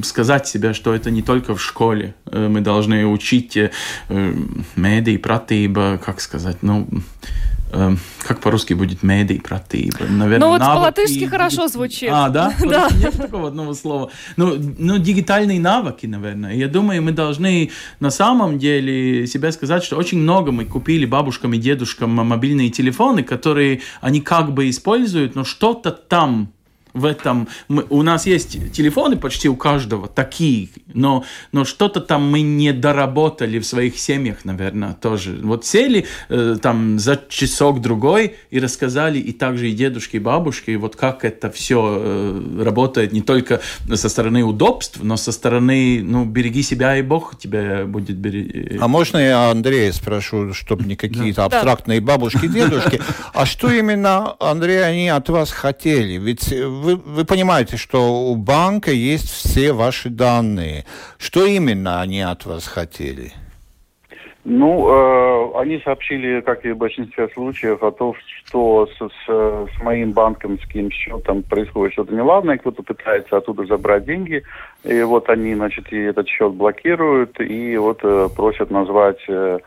сказать 0.02 0.48
себе, 0.48 0.72
что 0.72 0.94
это 0.94 1.10
не 1.10 1.22
только 1.22 1.54
в 1.54 1.62
школе. 1.62 2.14
Э, 2.26 2.48
мы 2.48 2.62
должны 2.62 3.06
учить 3.06 3.56
э, 3.56 3.70
медии, 4.74 5.18
пратиба, 5.18 6.00
как 6.02 6.20
сказать, 6.20 6.58
ну, 6.62 6.88
как 7.70 8.40
по-русски 8.40 8.74
будет 8.74 9.02
медий 9.02 9.40
против? 9.40 9.98
Наверное, 10.00 10.38
ну 10.38 10.48
вот 10.48 10.60
по-латышски 10.60 11.26
хорошо 11.26 11.68
звучит. 11.68 12.10
А, 12.12 12.28
да? 12.28 12.54
да. 12.64 12.88
Нет 12.96 13.14
такого 13.14 13.48
одного 13.48 13.74
слова. 13.74 14.10
Ну, 14.36 14.56
ну, 14.78 14.98
дигитальные 14.98 15.60
навыки, 15.60 16.06
наверное. 16.06 16.54
Я 16.54 16.68
думаю, 16.68 17.02
мы 17.02 17.12
должны 17.12 17.70
на 18.00 18.10
самом 18.10 18.58
деле 18.58 19.26
себе 19.26 19.52
сказать, 19.52 19.84
что 19.84 19.96
очень 19.96 20.18
много 20.18 20.52
мы 20.52 20.64
купили 20.64 21.06
бабушкам 21.06 21.54
и 21.54 21.58
дедушкам 21.58 22.10
мобильные 22.10 22.70
телефоны, 22.70 23.22
которые 23.22 23.80
они 24.00 24.20
как 24.20 24.52
бы 24.52 24.70
используют, 24.70 25.34
но 25.34 25.44
что-то 25.44 25.90
там 25.90 26.52
в 26.96 27.04
этом... 27.04 27.48
Мы, 27.68 27.84
у 27.90 28.02
нас 28.02 28.26
есть 28.26 28.72
телефоны 28.72 29.16
почти 29.16 29.48
у 29.48 29.56
каждого 29.56 30.08
такие, 30.08 30.68
но, 30.92 31.24
но 31.52 31.64
что-то 31.64 32.00
там 32.00 32.28
мы 32.28 32.40
не 32.40 32.72
доработали 32.72 33.58
в 33.58 33.66
своих 33.66 33.98
семьях, 33.98 34.44
наверное, 34.44 34.94
тоже. 34.94 35.38
Вот 35.42 35.64
сели 35.64 36.06
э, 36.28 36.56
там 36.60 36.98
за 36.98 37.20
часок-другой 37.28 38.36
и 38.50 38.58
рассказали 38.58 39.18
и 39.18 39.32
также 39.32 39.70
и 39.70 39.72
дедушке, 39.72 40.16
и 40.16 40.20
бабушке, 40.20 40.76
вот 40.78 40.96
как 40.96 41.24
это 41.24 41.50
все 41.50 41.98
э, 42.00 42.62
работает 42.62 43.12
не 43.12 43.20
только 43.20 43.60
со 43.92 44.08
стороны 44.08 44.42
удобств, 44.42 44.98
но 45.02 45.16
со 45.16 45.32
стороны, 45.32 46.00
ну, 46.02 46.24
береги 46.24 46.62
себя, 46.62 46.96
и 46.96 47.02
Бог 47.02 47.38
тебя 47.38 47.84
будет 47.84 48.16
беречь. 48.16 48.80
А 48.80 48.88
можно 48.88 49.18
я 49.18 49.50
Андрея 49.50 49.92
спрошу, 49.92 50.54
чтобы 50.54 50.84
не 50.84 50.96
какие-то 50.96 51.44
абстрактные 51.44 52.00
бабушки, 52.00 52.46
дедушки, 52.46 53.00
а 53.34 53.44
что 53.46 53.70
именно, 53.70 54.34
Андрей, 54.40 54.84
они 54.84 55.08
от 55.08 55.28
вас 55.28 55.50
хотели? 55.50 56.18
Ведь 56.18 56.48
вы, 56.48 56.85
вы 56.94 57.24
понимаете, 57.24 57.76
что 57.76 58.30
у 58.30 58.36
банка 58.36 58.92
есть 58.92 59.28
все 59.28 59.72
ваши 59.72 60.08
данные. 60.08 60.84
Что 61.18 61.44
именно 61.44 62.00
они 62.00 62.20
от 62.20 62.46
вас 62.46 62.66
хотели? 62.68 63.32
Ну, 64.48 64.88
э, 64.88 65.60
они 65.60 65.80
сообщили, 65.80 66.40
как 66.40 66.64
и 66.64 66.70
в 66.70 66.76
большинстве 66.76 67.28
случаев, 67.34 67.82
о 67.82 67.90
том, 67.90 68.14
что 68.44 68.86
с, 68.86 68.96
с, 68.96 69.26
с 69.26 69.82
моим 69.82 70.12
банковским 70.12 70.88
счетом 70.92 71.42
происходит 71.42 71.94
что-то 71.94 72.14
неладное, 72.14 72.56
кто-то 72.56 72.84
пытается 72.84 73.38
оттуда 73.38 73.66
забрать 73.66 74.04
деньги, 74.04 74.44
и 74.84 75.02
вот 75.02 75.28
они, 75.30 75.56
значит, 75.56 75.92
и 75.92 75.98
этот 75.98 76.28
счет 76.28 76.52
блокируют, 76.52 77.40
и 77.40 77.76
вот 77.76 77.98
э, 78.04 78.28
просят 78.36 78.70
назвать 78.70 79.18
Э, 79.28 79.58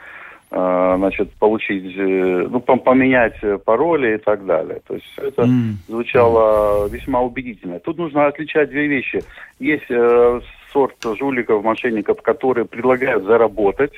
значит, 0.52 1.32
получить, 1.34 1.96
э, 1.96 2.48
ну, 2.50 2.60
поменять 2.60 3.36
пароли 3.66 4.16
и 4.16 4.18
так 4.18 4.46
далее. 4.46 4.82
То 4.88 4.96
есть 4.96 5.14
это 5.18 5.44
mm. 5.44 5.74
звучало 5.88 6.88
весьма 6.88 7.22
убедительно. 7.22 7.80
Тут 7.80 7.98
нужно 7.98 8.26
отличать 8.26 8.70
две 8.70 8.88
вещи. 8.88 9.22
Есть 9.60 9.90
э, 9.90 10.42
сорт 10.74 10.96
жуликов, 11.04 11.64
мошенников, 11.64 12.22
которые 12.22 12.66
предлагают 12.66 13.26
заработать, 13.26 13.94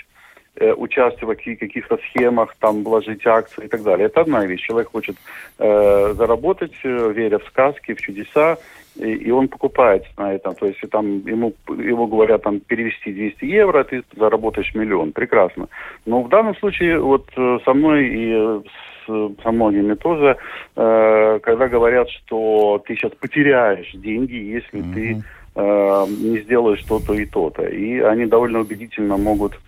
э, 0.55 0.73
участвовать 0.73 1.41
в 1.45 1.57
каких-то 1.57 1.97
схемах, 1.97 2.55
там, 2.59 2.83
вложить 2.83 3.25
акции 3.25 3.65
и 3.65 3.67
так 3.67 3.83
далее. 3.83 4.07
Это 4.07 4.21
одна 4.21 4.45
вещь. 4.45 4.65
Человек 4.65 4.91
хочет 4.91 5.15
э, 5.57 6.13
заработать, 6.13 6.73
э, 6.83 7.11
веря 7.13 7.39
в 7.39 7.45
сказки, 7.45 7.93
в 7.93 8.01
чудеса, 8.01 8.57
и, 8.95 9.13
и 9.13 9.31
он 9.31 9.47
покупает 9.47 10.03
на 10.17 10.33
этом. 10.33 10.55
То 10.55 10.65
есть 10.65 10.79
там 10.91 11.25
ему, 11.25 11.53
ему 11.69 12.07
говорят 12.07 12.43
там 12.43 12.59
перевести 12.59 13.13
200 13.13 13.45
евро, 13.45 13.83
ты 13.83 14.03
заработаешь 14.15 14.75
миллион. 14.75 15.11
Прекрасно. 15.11 15.67
Но 16.05 16.21
в 16.21 16.29
данном 16.29 16.55
случае 16.57 16.99
вот 16.99 17.29
э, 17.37 17.59
со 17.63 17.73
мной 17.73 18.07
и 18.07 18.61
с, 19.07 19.43
со 19.43 19.51
многими 19.51 19.93
тоже, 19.95 20.37
э, 20.75 21.39
когда 21.41 21.67
говорят, 21.67 22.09
что 22.09 22.83
ты 22.85 22.95
сейчас 22.95 23.11
потеряешь 23.13 23.91
деньги, 23.93 24.35
если 24.35 24.81
mm-hmm. 24.81 24.93
ты 24.93 25.23
э, 25.55 26.05
не 26.09 26.39
сделаешь 26.39 26.83
то-то 26.83 27.13
и 27.13 27.25
то-то. 27.25 27.63
И 27.63 27.99
они 27.99 28.25
довольно 28.25 28.59
убедительно 28.59 29.17
могут 29.17 29.53
Э, 29.53 29.59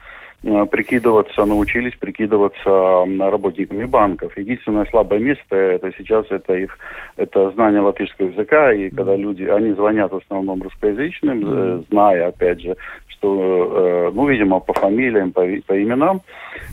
прикидываться, 0.43 1.45
научились 1.45 1.95
прикидываться 1.95 3.06
работниками 3.19 3.86
банков. 3.86 4.38
Единственное 4.38 4.86
слабое 4.86 5.19
место 5.19 5.56
это 5.56 5.91
сейчас 5.97 6.25
это 6.29 6.53
их 6.53 6.77
это 7.15 7.51
знание 7.51 7.82
латышского 7.82 8.27
языка, 8.27 8.73
и 8.73 8.89
когда 8.89 9.15
люди, 9.15 9.43
они 9.43 9.71
звонят 9.73 10.12
в 10.12 10.17
основном 10.17 10.62
русскоязычным, 10.62 11.43
э, 11.45 11.84
зная, 11.89 12.27
опять 12.27 12.62
же, 12.62 12.75
что, 13.08 14.10
э, 14.10 14.12
ну, 14.13 14.27
видимо, 14.27 14.60
по 14.60 14.73
фамилиям, 14.73 15.32
по, 15.32 15.41
по 15.65 15.82
именам. 15.82 16.21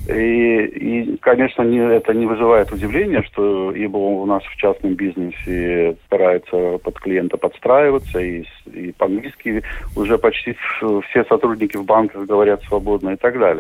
И, 0.08 0.64
и 0.64 1.16
конечно, 1.18 1.62
не, 1.62 1.78
это 1.78 2.12
не 2.14 2.26
вызывает 2.26 2.72
удивления, 2.72 3.22
что 3.22 3.72
ибо 3.72 3.98
у 3.98 4.26
нас 4.26 4.42
в 4.44 4.56
частном 4.56 4.94
бизнесе 4.94 5.96
старается 6.06 6.78
под 6.78 6.98
клиента 6.98 7.36
подстраиваться, 7.36 8.18
и, 8.18 8.44
и 8.72 8.92
по-английски 8.92 9.62
уже 9.96 10.18
почти 10.18 10.56
все 11.10 11.24
сотрудники 11.24 11.76
в 11.76 11.84
банках 11.84 12.26
говорят 12.26 12.62
свободно 12.64 13.10
и 13.10 13.16
так 13.16 13.38
далее. 13.38 13.59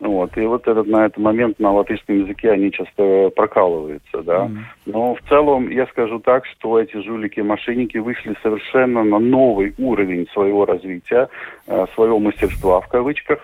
Вот. 0.00 0.36
И 0.36 0.40
вот 0.42 0.66
этот, 0.66 0.86
на 0.86 1.06
этот 1.06 1.18
момент 1.18 1.58
на 1.58 1.72
латышском 1.72 2.18
языке 2.20 2.50
они 2.50 2.72
часто 2.72 3.30
прокалываются, 3.30 4.22
да. 4.22 4.46
Mm-hmm. 4.46 4.58
Но 4.86 5.14
в 5.14 5.20
целом 5.28 5.70
я 5.70 5.86
скажу 5.86 6.18
так, 6.18 6.44
что 6.46 6.78
эти 6.80 7.00
жулики-мошенники 7.00 7.98
вышли 7.98 8.34
совершенно 8.42 9.04
на 9.04 9.18
новый 9.18 9.74
уровень 9.78 10.26
своего 10.32 10.66
развития, 10.66 11.28
э, 11.66 11.86
своего 11.94 12.18
мастерства 12.18 12.80
в 12.80 12.88
кавычках, 12.88 13.38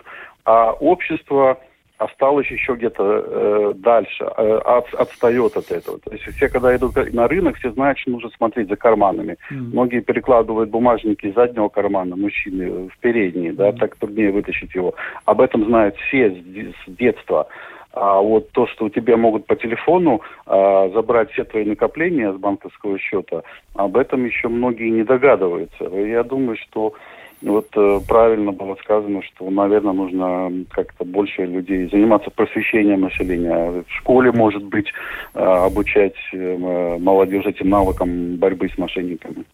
а 0.44 0.72
общество 0.72 1.59
осталось 2.01 2.47
еще 2.51 2.75
где-то 2.75 3.03
э, 3.05 3.73
дальше, 3.77 4.25
э, 4.25 4.57
от, 4.65 4.93
отстает 4.95 5.57
от 5.57 5.71
этого. 5.71 5.99
То 5.99 6.13
есть 6.13 6.25
все, 6.25 6.49
когда 6.49 6.75
идут 6.75 6.97
на 7.13 7.29
рынок, 7.29 7.57
все 7.57 7.71
знают, 7.73 7.99
что 7.99 8.11
нужно 8.11 8.31
смотреть 8.31 8.69
за 8.69 8.77
карманами. 8.77 9.37
Mm. 9.53 9.57
Многие 9.73 10.01
перекладывают 10.01 10.71
бумажники 10.71 11.27
из 11.27 11.35
заднего 11.35 11.69
кармана 11.69 12.17
мужчины 12.17 12.89
в 12.89 12.99
передний, 13.01 13.53
да, 13.53 13.69
mm. 13.69 13.79
так 13.79 13.97
труднее 13.97 14.33
вытащить 14.33 14.75
его. 14.75 14.95
Об 15.27 15.43
этом 15.43 15.67
знают 15.67 15.95
все 15.97 16.31
с, 16.31 16.35
с 16.35 16.97
детства. 16.97 17.49
А 17.93 18.21
вот 18.21 18.51
то, 18.53 18.67
что 18.69 18.87
у 18.87 18.89
тебя 18.89 19.17
могут 19.17 19.47
по 19.47 19.57
телефону 19.57 20.23
а, 20.47 20.89
забрать 20.91 21.33
все 21.33 21.45
твои 21.45 21.65
накопления 21.65 22.33
с 22.33 22.37
банковского 22.37 22.99
счета, 22.99 23.43
об 23.75 23.97
этом 23.97 24.25
еще 24.25 24.49
многие 24.49 24.91
не 24.91 25.03
догадываются. 25.03 25.85
Я 25.85 26.23
думаю, 26.23 26.57
что 26.57 26.95
вот 27.42 27.68
э, 27.74 28.00
правильно 28.07 28.53
было 28.53 28.76
сказано, 28.83 29.22
что, 29.22 29.48
наверное, 29.48 29.94
нужно 29.94 30.64
как-то 30.70 31.05
больше 31.05 31.46
людей 31.46 31.88
заниматься 31.88 32.31
просвещением 32.31 33.03
населения. 33.03 33.83
В 33.87 33.92
школе, 33.92 34.31
может 34.31 34.62
быть, 34.64 34.87
э, 35.35 35.42
обучать 35.42 36.16
э, 36.33 36.98
молодежь 36.98 37.46
этим 37.46 37.70
навыкам 37.70 38.37
борьбы 38.37 38.68
с 38.68 38.76
мошенниками. 38.76 39.44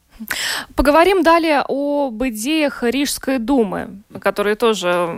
Поговорим 0.74 1.22
далее 1.22 1.62
об 1.68 2.22
идеях 2.24 2.82
Рижской 2.82 3.38
думы, 3.38 3.88
которые 4.20 4.56
тоже 4.56 5.08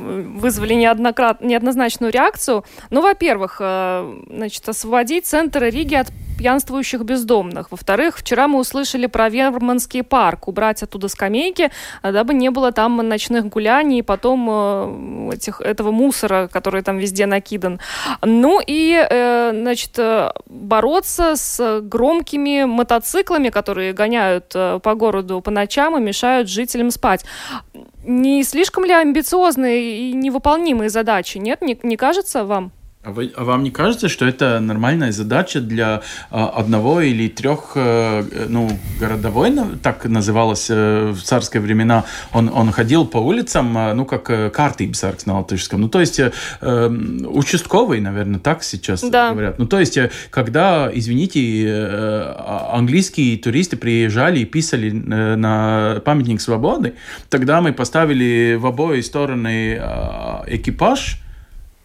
вызвали 0.00 0.74
неоднократ... 0.74 1.42
неоднозначную 1.42 2.12
реакцию. 2.12 2.64
Ну, 2.90 3.02
во-первых, 3.02 3.58
э, 3.60 4.14
значит, 4.28 4.68
освободить 4.68 5.26
центр 5.26 5.64
Риги 5.64 5.94
от 5.94 6.08
пьянствующих 6.36 7.02
бездомных. 7.02 7.70
Во-вторых, 7.70 8.18
вчера 8.18 8.48
мы 8.48 8.58
услышали 8.58 9.06
про 9.06 9.28
Верманский 9.28 10.02
парк, 10.02 10.48
убрать 10.48 10.82
оттуда 10.82 11.08
скамейки, 11.08 11.70
а 12.02 12.12
дабы 12.12 12.34
не 12.34 12.50
было 12.50 12.72
там 12.72 12.96
ночных 12.96 13.46
гуляний 13.46 13.98
и 13.98 14.02
потом 14.02 14.48
э, 14.50 15.34
этих, 15.34 15.60
этого 15.60 15.90
мусора, 15.90 16.48
который 16.52 16.82
там 16.82 16.98
везде 16.98 17.26
накидан. 17.26 17.80
Ну 18.22 18.60
и, 18.64 19.06
э, 19.08 19.50
значит, 19.52 19.98
бороться 20.46 21.36
с 21.36 21.80
громкими 21.80 22.64
мотоциклами, 22.64 23.50
которые 23.50 23.92
гоняют 23.92 24.48
по 24.48 24.94
городу 24.94 25.40
по 25.40 25.50
ночам 25.50 25.96
и 25.96 26.00
мешают 26.00 26.48
жителям 26.48 26.90
спать. 26.90 27.24
Не 28.04 28.44
слишком 28.44 28.84
ли 28.84 28.92
амбициозные 28.92 30.10
и 30.10 30.12
невыполнимые 30.12 30.90
задачи, 30.90 31.38
нет? 31.38 31.62
Не, 31.62 31.78
не 31.82 31.96
кажется 31.96 32.44
вам? 32.44 32.72
А, 33.06 33.12
вы, 33.12 33.32
а 33.36 33.44
вам 33.44 33.62
не 33.62 33.70
кажется, 33.70 34.08
что 34.08 34.26
это 34.26 34.58
нормальная 34.58 35.12
задача 35.12 35.60
для 35.60 36.02
а, 36.30 36.48
одного 36.48 37.00
или 37.00 37.28
трех, 37.28 37.72
а, 37.76 38.24
ну, 38.48 38.68
городовой, 38.98 39.54
так 39.80 40.06
называлось 40.06 40.66
а, 40.70 41.12
в 41.12 41.22
царские 41.22 41.60
времена, 41.60 42.04
он, 42.32 42.50
он 42.52 42.72
ходил 42.72 43.06
по 43.06 43.18
улицам, 43.18 43.78
а, 43.78 43.94
ну, 43.94 44.06
как 44.06 44.28
а, 44.28 44.50
картибсаркс 44.50 45.24
на 45.24 45.38
латышском, 45.38 45.82
ну, 45.82 45.88
то 45.88 46.00
есть 46.00 46.18
а, 46.18 46.32
участковый, 47.28 48.00
наверное, 48.00 48.40
так 48.40 48.64
сейчас 48.64 49.02
да. 49.02 49.30
говорят. 49.30 49.60
Ну, 49.60 49.66
то 49.66 49.78
есть, 49.78 49.96
когда, 50.30 50.90
извините, 50.92 52.34
английские 52.72 53.38
туристы 53.38 53.76
приезжали 53.76 54.40
и 54.40 54.44
писали 54.44 54.90
на 54.90 56.02
памятник 56.04 56.40
свободы, 56.40 56.94
тогда 57.30 57.60
мы 57.60 57.72
поставили 57.72 58.56
в 58.56 58.66
обои 58.66 59.00
стороны 59.00 59.80
экипаж, 60.48 61.20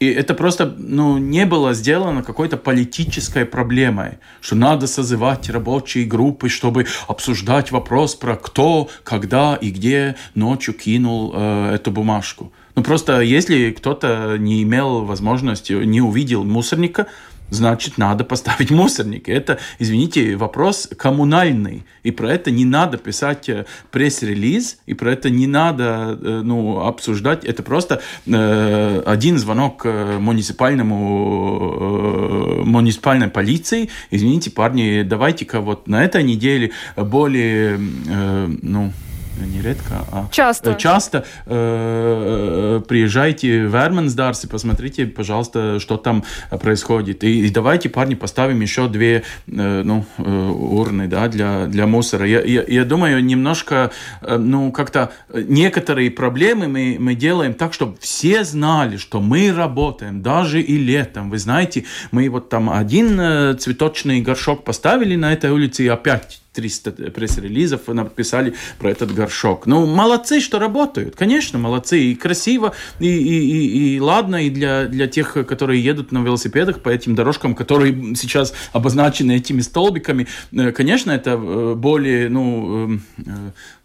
и 0.02 0.08
это 0.08 0.34
просто 0.34 0.66
ну, 0.80 1.20
не 1.20 1.46
было 1.46 1.76
сделано 1.76 2.24
какой-то 2.24 2.58
политической 2.58 3.46
проблемой, 3.46 4.18
что 4.42 4.56
надо 4.56 4.88
созывать 4.88 5.48
рабочие 5.48 6.06
группы, 6.06 6.50
чтобы 6.50 6.88
обсуждать 7.08 7.72
вопрос 7.72 8.16
про 8.16 8.36
кто, 8.36 8.90
когда 9.04 9.56
и 9.56 9.70
где 9.70 10.16
ночью 10.34 10.74
кинул 10.74 11.34
э, 11.36 11.76
эту 11.76 11.92
бумажку. 11.92 12.52
Ну 12.74 12.82
просто 12.82 13.22
если 13.22 13.70
кто-то 13.70 14.38
не 14.40 14.64
имел 14.64 15.06
возможности, 15.06 15.74
не 15.74 16.02
увидел 16.02 16.44
мусорника, 16.46 17.06
значит, 17.52 18.00
надо 18.00 18.24
поставить 18.24 18.72
мусорник. 18.72 19.30
Это, 19.30 19.60
извините, 19.78 20.36
вопрос 20.36 20.90
коммунальный. 20.98 21.84
И 22.02 22.10
про 22.10 22.32
это 22.32 22.50
не 22.50 22.66
надо 22.66 22.98
писать 22.98 23.48
э, 23.50 23.66
пресс-релиз, 23.92 24.80
и 24.88 24.96
про 24.96 25.12
это 25.12 25.30
не 25.30 25.46
надо 25.46 26.18
э, 26.20 26.42
ну, 26.44 26.80
обсуждать. 26.80 27.46
Это 27.46 27.62
просто 27.62 28.02
э, 28.26 29.04
один 29.06 29.38
звонок 29.38 29.86
муниципальному, 29.86 31.78
э, 31.80 32.64
муниципальной 32.64 33.28
полиции. 33.28 33.90
Извините, 34.10 34.50
парни, 34.50 35.04
давайте-ка 35.04 35.62
вот 35.62 35.88
на 35.88 36.04
этой 36.04 36.24
неделе 36.24 36.72
более, 36.96 37.80
э, 38.08 38.48
ну, 38.62 38.92
нередко, 39.38 40.06
а 40.12 40.28
часто, 40.32 40.76
часто 40.76 41.26
э, 41.46 42.80
э, 42.80 42.82
приезжайте 42.88 43.67
в 43.67 43.76
Эрмансдарс 43.76 44.44
и 44.46 44.48
посмотрите, 44.48 45.06
пожалуйста, 45.06 45.80
что 45.80 45.98
там 45.98 46.24
происходит. 46.50 47.24
И, 47.24 47.48
и 47.48 47.50
давайте, 47.50 47.89
парни, 47.89 48.15
поставим 48.15 48.62
еще 48.62 48.88
две 48.88 49.24
э, 49.48 49.82
ну, 49.84 50.06
э, 50.17 50.24
урны 50.24 51.08
да, 51.08 51.28
для, 51.28 51.65
для 51.67 51.88
мусора. 51.88 52.28
Я, 52.28 52.41
я, 52.41 52.63
я 52.67 52.86
думаю, 52.86 53.24
немножко, 53.24 53.91
э, 54.22 54.38
ну, 54.38 54.72
как-то 54.72 55.12
некоторые 55.34 56.12
проблемы 56.12 56.67
мы, 56.67 56.98
мы 57.00 57.15
делаем 57.15 57.54
так, 57.54 57.74
чтобы 57.74 57.98
все 58.00 58.44
знали, 58.44 58.98
что 58.98 59.22
мы 59.22 59.54
работаем 59.54 60.22
даже 60.22 60.62
и 60.62 60.78
летом. 60.78 61.30
Вы 61.30 61.38
знаете, 61.38 61.86
мы 62.12 62.30
вот 62.30 62.50
там 62.50 62.70
один 62.70 63.20
э, 63.20 63.54
цветочный 63.56 64.22
горшок 64.22 64.63
поставили 64.63 65.15
на 65.15 65.34
этой 65.34 65.52
улице 65.52 65.84
и 65.84 65.88
опять 65.88 66.40
300 66.54 66.92
пресс-релизов 67.12 67.88
написали 67.88 68.56
про 68.78 68.92
этот 68.92 69.14
горшок. 69.14 69.68
Ну, 69.68 69.86
молодцы, 69.86 70.42
что 70.42 70.60
работают. 70.60 71.16
Конечно, 71.16 71.58
молодцы. 71.60 72.00
И 72.02 72.16
красиво, 72.16 72.74
и, 73.00 73.08
и, 73.08 73.40
и, 73.40 73.96
и 73.96 74.00
ладно, 74.00 74.46
и 74.46 74.50
для, 74.50 74.86
для 74.86 75.08
тех, 75.08 75.34
которые 75.48 75.84
едут 75.84 76.12
на 76.12 76.20
велосипедах 76.20 76.82
по 76.82 76.90
этим 76.90 77.16
дорожкам, 77.16 77.56
которые 77.56 78.16
сейчас 78.16 78.54
обозначены 78.74 79.38
этими 79.38 79.62
столбиками. 79.62 80.28
Э, 80.52 80.72
конечно, 80.72 81.12
это 81.12 81.32
э, 81.32 81.76
более, 81.76 82.30
ну, 82.30 83.00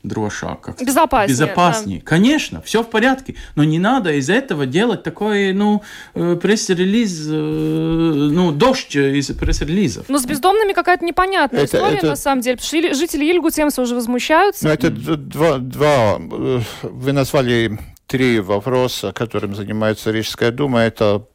э, 0.06 0.08
дроша. 0.08 0.56
Как 0.56 0.80
безопаснее. 0.80 1.28
Безопаснее. 1.28 2.00
Да. 2.00 2.06
Конечно, 2.06 2.62
все 2.62 2.82
в 2.82 2.90
порядке. 2.90 3.36
Но 3.54 3.64
не 3.64 3.78
надо 3.78 4.12
из 4.12 4.30
этого 4.30 4.66
делать 4.66 5.02
такой, 5.02 5.52
ну, 5.52 5.82
пресс-релиз, 6.14 7.26
ну, 7.26 8.52
дождь 8.52 8.96
из 8.96 9.28
пресс-релизов. 9.28 10.06
Ну, 10.08 10.18
с 10.18 10.26
бездомными 10.26 10.72
какая-то 10.72 11.04
непонятная 11.04 11.64
это, 11.64 11.76
история, 11.76 11.98
это... 11.98 12.06
на 12.08 12.16
самом 12.16 12.40
деле 12.42 12.56
потому 12.56 12.82
что 12.82 12.94
жители 12.94 13.24
Ильгутемса 13.26 13.82
уже 13.82 13.94
возмущаются. 13.94 14.66
Ну, 14.66 14.72
это 14.72 14.90
два, 14.90 15.58
два, 15.58 16.18
э, 16.18 16.60
вы 16.82 17.12
назвали 17.12 17.78
три 18.06 18.40
вопроса, 18.40 19.12
которым 19.12 19.54
занимается 19.54 20.10
Рижская 20.10 20.50
дума. 20.50 20.80
Это 20.80 21.26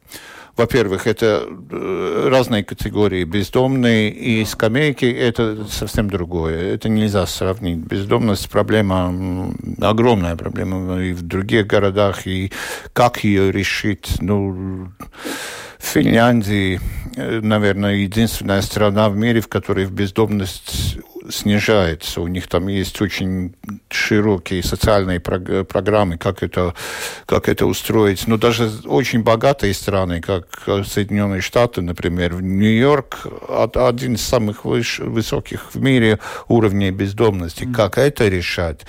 во-первых, 0.56 1.06
это 1.06 1.46
э, 1.70 2.28
разные 2.30 2.62
категории. 2.62 3.24
Бездомные 3.24 4.10
и 4.10 4.44
скамейки– 4.44 5.04
это 5.06 5.66
совсем 5.70 6.10
другое. 6.10 6.74
Это 6.74 6.88
нельзя 6.88 7.26
сравнить. 7.26 7.78
Бездомность– 7.78 8.50
проблема, 8.50 9.14
огромная 9.80 10.36
проблема 10.36 11.00
и 11.02 11.12
в 11.12 11.22
других 11.22 11.66
городах. 11.66 12.26
И 12.26 12.52
как 12.92 13.24
ее 13.24 13.50
решить? 13.50 14.16
Ну, 14.20 14.90
в 15.78 15.84
Финляндии, 15.84 16.80
э, 17.16 17.40
наверное, 17.40 17.94
единственная 17.94 18.62
страна 18.62 19.08
в 19.08 19.16
мире, 19.16 19.40
в 19.40 19.48
которой 19.48 19.86
бездомность 19.86 20.98
снижается. 21.32 22.20
У 22.20 22.28
них 22.28 22.46
там 22.46 22.68
есть 22.68 23.00
очень 23.00 23.54
широкие 23.90 24.62
социальные 24.62 25.20
программы, 25.20 26.18
как 26.18 26.42
это, 26.42 26.74
как 27.26 27.48
это 27.48 27.66
устроить. 27.66 28.28
Но 28.28 28.36
даже 28.36 28.70
очень 28.84 29.22
богатые 29.22 29.74
страны, 29.74 30.20
как 30.20 30.46
Соединенные 30.86 31.40
Штаты, 31.40 31.80
например, 31.80 32.40
Нью-Йорк 32.42 33.26
один 33.74 34.14
из 34.14 34.22
самых 34.22 34.64
выш, 34.64 34.98
высоких 35.00 35.74
в 35.74 35.80
мире 35.80 36.18
уровней 36.48 36.90
бездомности. 36.90 37.66
Как 37.72 37.98
это 37.98 38.28
решать? 38.28 38.82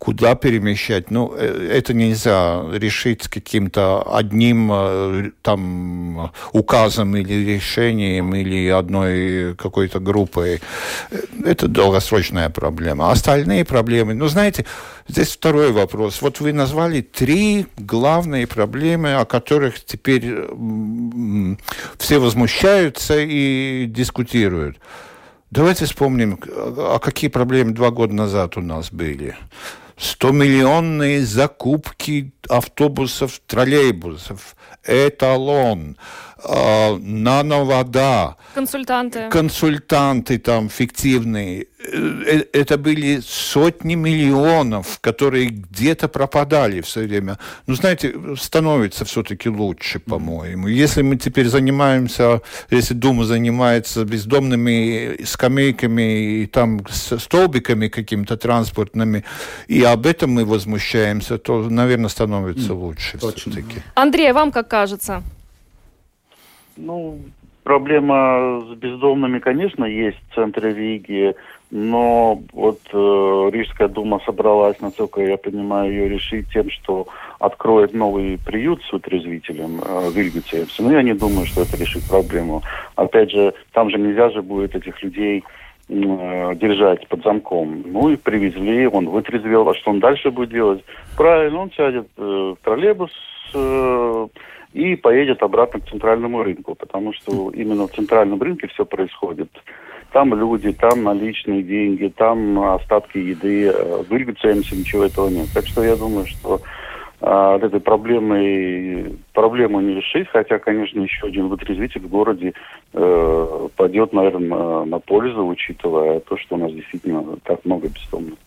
Куда 0.00 0.34
перемещать. 0.34 1.10
Ну, 1.10 1.34
э, 1.36 1.70
это 1.72 1.92
нельзя 1.92 2.64
решить 2.72 3.28
каким-то 3.28 4.02
одним 4.16 4.70
э, 4.72 5.30
там 5.42 6.32
указом 6.52 7.14
или 7.16 7.54
решением 7.54 8.34
или 8.34 8.68
одной 8.68 9.54
какой-то 9.56 10.00
группой. 10.00 10.62
Это 11.44 11.68
долгосрочная 11.68 12.48
проблема. 12.48 13.10
Остальные 13.12 13.66
проблемы, 13.66 14.14
ну, 14.14 14.26
знаете, 14.28 14.64
здесь 15.06 15.32
второй 15.32 15.70
вопрос. 15.70 16.22
Вот 16.22 16.40
вы 16.40 16.54
назвали 16.54 17.02
три 17.02 17.66
главные 17.76 18.46
проблемы, 18.46 19.16
о 19.16 19.26
которых 19.26 19.84
теперь 19.84 20.34
все 21.98 22.18
возмущаются 22.18 23.20
и 23.20 23.84
дискутируют. 23.86 24.78
Давайте 25.50 25.84
вспомним, 25.84 26.38
а 26.46 26.98
какие 27.00 27.28
проблемы 27.28 27.72
два 27.72 27.90
года 27.90 28.14
назад 28.14 28.56
у 28.56 28.62
нас 28.62 28.90
были. 28.90 29.36
100-миллионные 30.00 31.20
закупки 31.20 32.32
автобусов, 32.48 33.40
троллейбусов, 33.46 34.56
эталон, 34.82 35.98
э, 36.44 36.96
нановода. 36.96 38.36
Консультанты. 38.54 39.28
Консультанты 39.30 40.38
там 40.38 40.68
фиктивные. 40.68 41.66
Э, 41.78 42.22
э, 42.26 42.44
это 42.52 42.78
были 42.78 43.20
сотни 43.24 43.94
миллионов, 43.94 44.98
которые 45.00 45.46
где-то 45.46 46.08
пропадали 46.08 46.80
все 46.80 47.00
время. 47.00 47.38
Ну, 47.66 47.74
знаете, 47.74 48.14
становится 48.38 49.04
все-таки 49.04 49.48
лучше, 49.48 49.98
по-моему. 49.98 50.68
Если 50.68 51.02
мы 51.02 51.16
теперь 51.16 51.48
занимаемся, 51.48 52.42
если 52.70 52.94
Дума 52.94 53.24
занимается 53.24 54.04
бездомными 54.04 55.24
скамейками 55.24 56.42
и 56.42 56.46
там 56.46 56.84
столбиками 56.90 57.88
какими-то 57.88 58.36
транспортными, 58.36 59.24
и 59.68 59.82
об 59.82 60.06
этом 60.06 60.30
мы 60.30 60.44
возмущаемся, 60.44 61.38
то, 61.38 61.68
наверное, 61.70 62.08
становится 62.08 62.74
лучше 62.74 63.18
все-таки. 63.18 63.82
Андрей, 63.94 64.32
вам 64.32 64.52
как 64.52 64.68
кажется? 64.68 65.22
Ну, 66.80 67.18
проблема 67.62 68.62
с 68.66 68.74
бездомными, 68.74 69.38
конечно, 69.38 69.84
есть 69.84 70.18
в 70.30 70.34
центре 70.34 70.72
Риги, 70.72 71.34
но 71.70 72.40
вот 72.52 72.80
э, 72.92 73.50
Рижская 73.52 73.88
дума 73.88 74.20
собралась, 74.24 74.80
насколько 74.80 75.20
я 75.20 75.36
понимаю, 75.36 75.92
ее 75.92 76.08
решить 76.08 76.46
тем, 76.52 76.70
что 76.70 77.06
откроет 77.38 77.92
новый 77.94 78.38
приют 78.44 78.82
с 78.82 78.92
вытрезвителем 78.92 79.80
э, 79.80 80.08
в 80.08 80.18
Ильгутевце. 80.18 80.82
Но 80.82 80.92
я 80.92 81.02
не 81.02 81.14
думаю, 81.14 81.46
что 81.46 81.62
это 81.62 81.76
решит 81.76 82.02
проблему. 82.08 82.62
Опять 82.96 83.30
же, 83.30 83.52
там 83.72 83.90
же 83.90 83.98
нельзя 83.98 84.30
же 84.30 84.42
будет 84.42 84.74
этих 84.74 85.00
людей 85.02 85.44
э, 85.88 86.54
держать 86.56 87.06
под 87.08 87.22
замком. 87.22 87.82
Ну 87.86 88.08
и 88.10 88.16
привезли, 88.16 88.86
он 88.86 89.08
вытрезвел. 89.08 89.68
А 89.68 89.74
что 89.74 89.90
он 89.90 90.00
дальше 90.00 90.30
будет 90.30 90.50
делать? 90.50 90.82
Правильно, 91.16 91.60
он 91.60 91.70
сядет 91.72 92.08
э, 92.16 92.22
в 92.22 92.64
троллейбус 92.64 93.12
э, 93.54 94.28
и 94.72 94.96
поедет 94.96 95.42
обратно 95.42 95.80
к 95.80 95.88
центральному 95.88 96.42
рынку, 96.42 96.74
потому 96.74 97.12
что 97.12 97.50
именно 97.50 97.86
в 97.86 97.92
центральном 97.92 98.40
рынке 98.40 98.68
все 98.68 98.84
происходит. 98.84 99.50
Там 100.12 100.34
люди, 100.34 100.72
там 100.72 101.04
наличные 101.04 101.62
деньги, 101.62 102.12
там 102.14 102.58
остатки 102.60 103.18
еды. 103.18 103.72
В 104.08 104.12
Ильгуцемсе 104.12 104.76
ничего 104.76 105.04
этого 105.04 105.28
нет. 105.28 105.46
Так 105.54 105.66
что 105.66 105.84
я 105.84 105.94
думаю, 105.94 106.26
что 106.26 106.60
а, 107.20 107.56
от 107.56 107.62
этой 107.62 107.80
проблемы 107.80 109.16
проблему 109.34 109.80
не 109.80 109.94
решить, 109.94 110.28
хотя, 110.28 110.58
конечно, 110.58 111.00
еще 111.00 111.26
один 111.26 111.48
вытрезвитель 111.48 112.00
в 112.00 112.08
городе 112.08 112.54
э, 112.94 113.68
пойдет, 113.76 114.12
наверное, 114.12 114.48
на, 114.48 114.84
на 114.86 114.98
пользу, 115.00 115.46
учитывая 115.46 116.20
то, 116.20 116.38
что 116.38 116.54
у 116.54 116.58
нас 116.58 116.72
действительно 116.72 117.36
так 117.44 117.64
много 117.64 117.88
бездомных. 117.88 118.38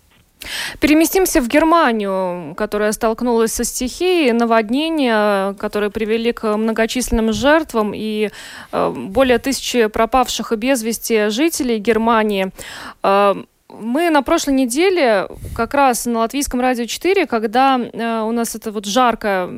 Переместимся 0.79 1.41
в 1.41 1.47
Германию, 1.47 2.55
которая 2.55 2.91
столкнулась 2.91 3.53
со 3.53 3.63
стихией, 3.63 4.31
наводнения, 4.31 5.53
которые 5.53 5.89
привели 5.89 6.31
к 6.31 6.57
многочисленным 6.57 7.33
жертвам 7.33 7.93
и 7.95 8.29
э, 8.71 8.93
более 8.95 9.37
тысячи 9.37 9.87
пропавших 9.87 10.51
и 10.51 10.55
без 10.55 10.83
вести 10.83 11.29
жителей 11.29 11.77
Германии. 11.79 12.51
Мы 13.79 14.11
на 14.11 14.21
прошлой 14.21 14.53
неделе 14.53 15.27
как 15.55 15.73
раз 15.73 16.05
на 16.05 16.19
Латвийском 16.19 16.61
радио 16.61 16.85
4, 16.85 17.25
когда 17.25 17.79
э, 17.79 18.21
у 18.21 18.31
нас 18.31 18.53
эта 18.53 18.71
вот 18.71 18.85
жаркая 18.85 19.49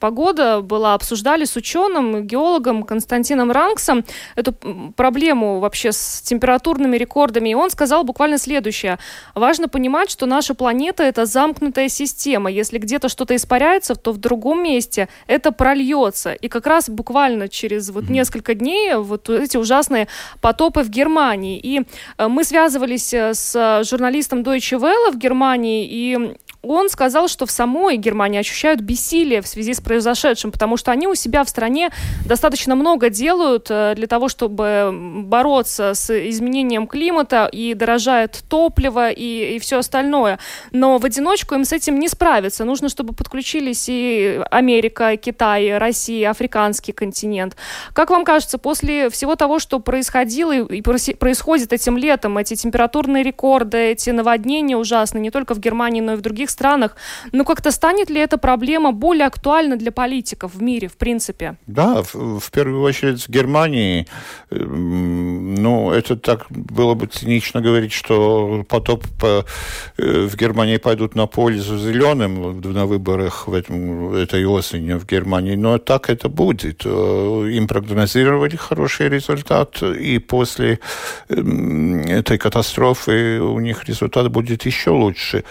погода 0.00 0.60
была, 0.60 0.94
обсуждали 0.94 1.44
с 1.44 1.54
ученым, 1.54 2.26
геологом 2.26 2.82
Константином 2.82 3.52
Ранксом 3.52 4.04
эту 4.34 4.52
проблему 4.96 5.60
вообще 5.60 5.92
с 5.92 6.20
температурными 6.22 6.96
рекордами. 6.96 7.50
И 7.50 7.54
он 7.54 7.70
сказал 7.70 8.02
буквально 8.02 8.38
следующее. 8.38 8.98
Важно 9.36 9.68
понимать, 9.68 10.10
что 10.10 10.26
наша 10.26 10.54
планета— 10.54 11.02
это 11.04 11.24
замкнутая 11.24 11.88
система. 11.88 12.50
Если 12.50 12.78
где-то 12.78 13.08
что-то 13.08 13.36
испаряется, 13.36 13.94
то 13.94 14.12
в 14.12 14.18
другом 14.18 14.64
месте 14.64 15.08
это 15.28 15.52
прольется. 15.52 16.32
И 16.32 16.48
как 16.48 16.66
раз 16.66 16.88
буквально 16.88 17.48
через 17.48 17.90
вот 17.90 18.08
несколько 18.08 18.54
дней 18.54 18.94
вот 18.96 19.30
эти 19.30 19.56
ужасные 19.56 20.08
потопы 20.40 20.82
в 20.82 20.88
Германии. 20.88 21.60
И 21.62 21.82
э, 22.18 22.26
мы 22.26 22.42
связывались 22.42 23.14
э, 23.14 23.32
с 23.34 23.59
журналистом 23.84 24.42
Deutsche 24.42 24.78
Welle 24.78 25.12
в 25.12 25.16
Германии, 25.16 25.86
и 25.86 26.36
он 26.62 26.90
сказал, 26.90 27.28
что 27.28 27.46
в 27.46 27.50
самой 27.50 27.96
Германии 27.96 28.38
ощущают 28.38 28.80
бессилие 28.80 29.40
в 29.40 29.46
связи 29.46 29.72
с 29.72 29.80
произошедшим, 29.80 30.52
потому 30.52 30.76
что 30.76 30.90
они 30.90 31.06
у 31.06 31.14
себя 31.14 31.44
в 31.44 31.48
стране 31.48 31.90
достаточно 32.26 32.74
много 32.74 33.08
делают 33.08 33.68
э, 33.70 33.94
для 33.96 34.06
того, 34.06 34.28
чтобы 34.28 34.90
бороться 34.92 35.94
с 35.94 36.10
изменением 36.28 36.86
климата, 36.86 37.48
и 37.50 37.74
дорожает 37.74 38.42
топливо 38.48 39.10
и, 39.10 39.56
и 39.56 39.58
все 39.58 39.78
остальное. 39.78 40.38
Но 40.72 40.98
в 40.98 41.04
одиночку 41.04 41.54
им 41.54 41.64
с 41.64 41.72
этим 41.72 41.98
не 41.98 42.08
справиться. 42.08 42.64
Нужно, 42.64 42.88
чтобы 42.88 43.14
подключились 43.14 43.86
и 43.88 44.40
Америка, 44.50 45.16
Китай, 45.16 45.78
Россия, 45.78 46.30
африканский 46.30 46.92
континент. 46.92 47.56
Как 47.94 48.10
вам 48.10 48.24
кажется, 48.24 48.58
после 48.58 49.08
всего 49.08 49.34
того, 49.36 49.58
что 49.58 49.80
происходило 49.80 50.52
и 50.52 50.82
происходит 50.82 51.72
этим 51.72 51.96
летом, 51.96 52.36
эти 52.36 52.54
температурные 52.54 53.22
рекорды, 53.22 53.78
эти 53.78 54.10
наводнения 54.10 54.76
ужасные, 54.76 55.22
не 55.22 55.30
только 55.30 55.54
в 55.54 55.58
Германии, 55.58 56.00
но 56.00 56.12
и 56.12 56.16
в 56.16 56.20
других 56.20 56.49
других 56.50 56.60
странах. 56.60 56.96
Но 57.32 57.44
как-то 57.44 57.70
станет 57.70 58.10
ли 58.10 58.20
эта 58.20 58.38
проблема 58.38 58.92
более 58.92 59.26
актуальна 59.26 59.76
для 59.76 59.90
политиков 59.90 60.54
в 60.54 60.62
мире, 60.62 60.88
в 60.88 60.96
принципе? 60.96 61.54
Да, 61.66 62.02
в, 62.02 62.40
в 62.40 62.50
первую 62.50 62.82
очередь 62.82 63.28
в 63.28 63.30
Германии. 63.30 64.06
Эм, 64.50 65.54
ну, 65.54 65.92
это 65.92 66.16
так 66.16 66.46
было 66.50 66.94
бы 66.94 67.06
цинично 67.06 67.60
говорить, 67.60 67.92
что 67.92 68.64
потоп 68.68 69.04
по, 69.20 69.44
э, 69.98 70.28
в 70.28 70.36
Германии 70.36 70.78
пойдут 70.78 71.16
на 71.16 71.26
пользу 71.26 71.78
зеленым 71.78 72.60
на 72.60 72.86
выборах 72.86 73.48
в 73.48 73.54
этом, 73.54 74.14
этой 74.14 74.44
осенью 74.44 74.98
в 74.98 75.06
Германии. 75.06 75.56
Но 75.56 75.78
так 75.78 76.10
это 76.10 76.28
будет. 76.28 76.82
Э, 76.84 77.56
им 77.56 77.66
прогнозировали 77.66 78.56
хороший 78.56 79.08
результат, 79.08 79.82
и 79.82 80.18
после 80.18 80.78
эм, 81.28 82.00
этой 82.00 82.38
катастрофы 82.38 83.40
у 83.40 83.60
них 83.60 83.88
результат 83.88 84.28
будет 84.30 84.66
еще 84.66 84.90
лучше. 84.90 85.44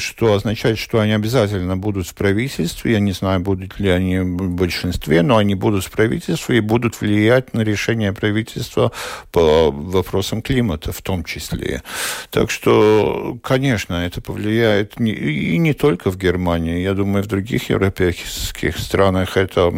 Э, 0.00 0.10
что 0.10 0.34
означает, 0.34 0.78
что 0.78 1.00
они 1.00 1.12
обязательно 1.12 1.76
будут 1.76 2.06
в 2.06 2.14
правительстве. 2.14 2.92
Я 2.92 3.00
не 3.00 3.12
знаю, 3.12 3.40
будут 3.40 3.78
ли 3.78 3.88
они 3.90 4.18
в 4.18 4.50
большинстве, 4.50 5.22
но 5.22 5.36
они 5.36 5.54
будут 5.54 5.84
в 5.84 5.90
правительстве 5.90 6.58
и 6.58 6.60
будут 6.60 7.00
влиять 7.00 7.54
на 7.54 7.60
решение 7.60 8.12
правительства 8.12 8.92
по 9.32 9.70
вопросам 9.70 10.42
климата 10.42 10.92
в 10.92 11.02
том 11.02 11.24
числе. 11.24 11.82
Так 12.30 12.50
что, 12.50 13.38
конечно, 13.42 13.94
это 13.94 14.20
повлияет 14.20 15.00
и 15.00 15.58
не 15.58 15.74
только 15.74 16.10
в 16.10 16.16
Германии. 16.16 16.80
Я 16.80 16.94
думаю, 16.94 17.22
в 17.24 17.26
других 17.26 17.70
европейских 17.70 18.78
странах 18.78 19.36
это 19.36 19.70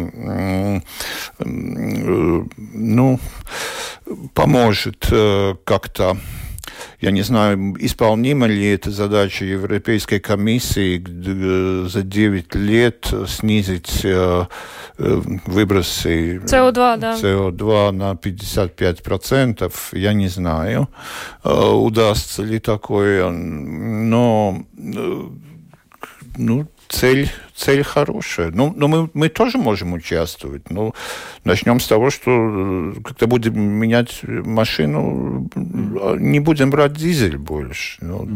ну, 1.39 3.19
поможет 4.33 5.07
э, 5.11 5.55
как-то 5.63 6.17
я 7.01 7.11
не 7.11 7.21
знаю, 7.21 7.75
исполнима 7.79 8.47
ли 8.47 8.65
эта 8.71 8.91
задача 8.91 9.45
Европейской 9.45 10.19
комиссии 10.19 11.03
за 11.87 12.01
9 12.01 12.55
лет 12.55 13.13
снизить 13.27 14.01
э, 14.03 14.45
э, 14.97 15.21
выбросы 15.45 16.37
СО2, 16.37 16.97
да. 16.97 17.15
СО2 17.15 17.91
на 17.91 18.11
55%. 18.13 19.71
Я 19.93 20.13
не 20.13 20.27
знаю, 20.27 20.89
э, 21.43 21.49
удастся 21.53 22.43
ли 22.43 22.59
такое, 22.59 23.29
но 23.29 24.63
ну, 26.37 26.67
цель, 26.93 27.29
цель 27.55 27.83
хорошая. 27.83 28.51
Ну, 28.51 28.73
но 28.75 28.87
мы, 28.87 29.09
мы 29.13 29.29
тоже 29.29 29.57
можем 29.57 29.93
участвовать. 29.93 30.69
Ну, 30.69 30.93
начнем 31.43 31.79
с 31.79 31.87
того, 31.87 32.09
что 32.09 32.31
э, 32.31 32.93
когда 33.03 33.27
будем 33.27 33.59
менять 33.59 34.21
машину, 34.23 35.49
не 35.55 36.39
будем 36.39 36.69
брать 36.69 36.93
дизель 36.93 37.37
больше. 37.37 37.97
Ну, 38.01 38.27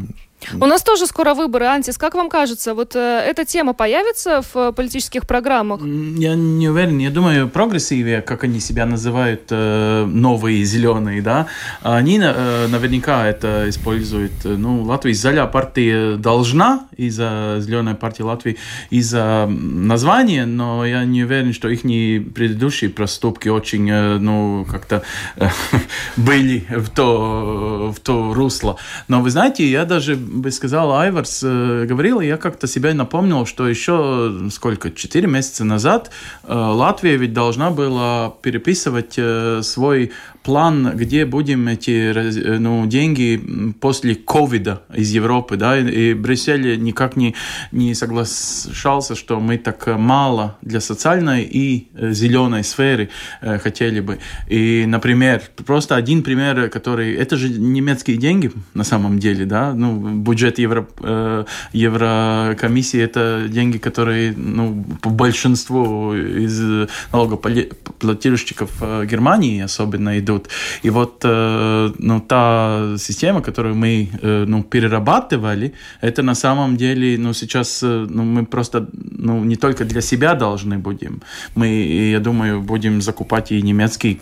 у 0.54 0.65
нас 0.65 0.84
тоже 0.84 1.08
скоро 1.08 1.34
выборы, 1.34 1.65
Антис. 1.65 1.97
Как 1.97 2.15
вам 2.15 2.30
кажется, 2.30 2.73
вот 2.73 2.95
э, 2.95 3.00
эта 3.00 3.43
тема 3.45 3.73
появится 3.73 4.41
в 4.54 4.71
политических 4.71 5.28
программах? 5.28 5.82
Я 5.82 6.36
не 6.36 6.69
уверен. 6.69 7.00
Я 7.00 7.10
думаю, 7.10 7.50
прогрессивные, 7.50 8.21
как 8.21 8.43
они 8.43 8.60
себя 8.60 8.86
называют, 8.86 9.43
э, 9.50 10.06
новые 10.06 10.63
зеленые, 10.63 11.21
да, 11.21 11.47
они 11.82 12.19
э, 12.21 12.67
наверняка 12.67 13.28
это 13.28 13.65
используют. 13.67 14.32
Ну, 14.43 14.84
Латвия 14.84 15.13
Заля 15.13 15.45
партия 15.47 16.15
должна 16.17 16.88
из-за 16.95 17.58
зеленой 17.60 17.95
партии 17.95 18.21
Латвии, 18.23 18.58
из-за 18.89 19.47
названия, 19.50 20.45
но 20.45 20.86
я 20.86 21.04
не 21.04 21.23
уверен, 21.23 21.54
что 21.54 21.67
их 21.67 21.82
предыдущие 21.82 22.89
проступки 22.89 23.50
очень, 23.50 23.89
э, 23.89 24.17
ну, 24.17 24.65
как-то 24.69 25.04
э, 25.36 25.47
были 26.17 26.65
в 26.69 26.89
то, 26.89 27.93
в 27.95 28.00
то 28.00 28.34
русло. 28.34 28.78
Но 29.08 29.21
вы 29.21 29.30
знаете, 29.30 29.67
я 29.69 29.86
даже 29.86 30.17
бы 30.28 30.52
сказал, 30.52 30.94
Айварс 30.94 31.42
э, 31.44 31.86
говорил, 31.86 32.20
я 32.20 32.38
как-то 32.38 32.68
себя 32.68 32.94
напомнил, 32.94 33.46
что 33.46 33.68
еще 33.68 34.50
сколько, 34.52 34.92
4 34.92 35.28
месяца 35.28 35.63
назад 35.63 36.12
э, 36.44 36.54
Латвия 36.54 37.18
ведь 37.18 37.34
должна 37.34 37.72
была 37.72 38.34
переписывать 38.42 39.16
э, 39.18 39.62
свой 39.63 40.12
план, 40.48 40.94
где 40.96 41.26
будем 41.26 41.68
эти 41.68 42.14
э, 42.16 42.58
ну, 42.58 42.86
деньги 42.88 43.74
после 43.82 44.16
ковида 44.16 44.82
из 44.96 45.12
Европы, 45.12 45.58
да, 45.58 45.78
и 45.78 46.14
Брюссель 46.14 46.82
никак 46.82 47.18
не, 47.18 47.36
не 47.74 47.94
соглашался, 47.94 49.16
что 49.16 49.42
мы 49.42 49.58
так 49.58 49.86
мало 49.98 50.58
для 50.62 50.80
социальной 50.80 51.44
и 51.44 51.90
э, 51.94 52.14
зеленой 52.14 52.64
сферы 52.64 53.10
э, 53.42 53.60
хотели 53.60 54.00
бы. 54.00 54.20
И, 54.48 54.86
например, 54.88 55.42
просто 55.66 55.98
один 55.98 56.24
пример, 56.24 56.70
который, 56.70 57.14
это 57.16 57.36
же 57.36 57.50
немецкие 57.50 58.16
деньги 58.16 58.50
на 58.74 58.86
самом 58.86 59.20
деле, 59.20 59.46
да, 59.46 59.74
ну, 59.74 60.00
бюджет 60.00 60.60
Евро, 60.60 60.88
э, 61.02 61.44
Еврокомиссии 61.74 63.02
это 63.02 63.48
деньги, 63.50 63.80
которые, 63.80 64.34
ну, 64.38 64.86
по 65.02 65.10
большинству 65.10 66.14
из 66.16 66.88
налогоплательщиков 67.12 68.72
Германии 69.06 69.60
особенно 69.60 70.18
идут 70.18 70.37
идут. 70.38 70.50
И 70.84 70.89
вот 70.89 71.21
э, 71.23 71.91
ну, 72.00 72.19
та 72.19 72.95
система, 72.97 73.41
которую 73.41 73.76
мы 73.76 74.10
э, 74.21 74.45
ну, 74.47 74.63
перерабатывали, 74.63 75.73
это 76.02 76.23
на 76.23 76.36
самом 76.36 76.78
деле 76.78 77.17
ну, 77.17 77.34
сейчас 77.34 77.84
э, 77.84 78.08
ну, 78.10 78.23
мы 78.23 78.45
просто 78.45 78.88
ну, 78.93 79.43
не 79.43 79.56
только 79.56 79.86
для 79.86 80.02
себя 80.02 80.36
должны 80.36 80.78
будем. 80.78 81.21
Мы, 81.56 81.67
я 82.12 82.19
думаю, 82.19 82.62
будем 82.62 83.02
закупать 83.02 83.52
и 83.52 83.62
немецкие 83.62 84.17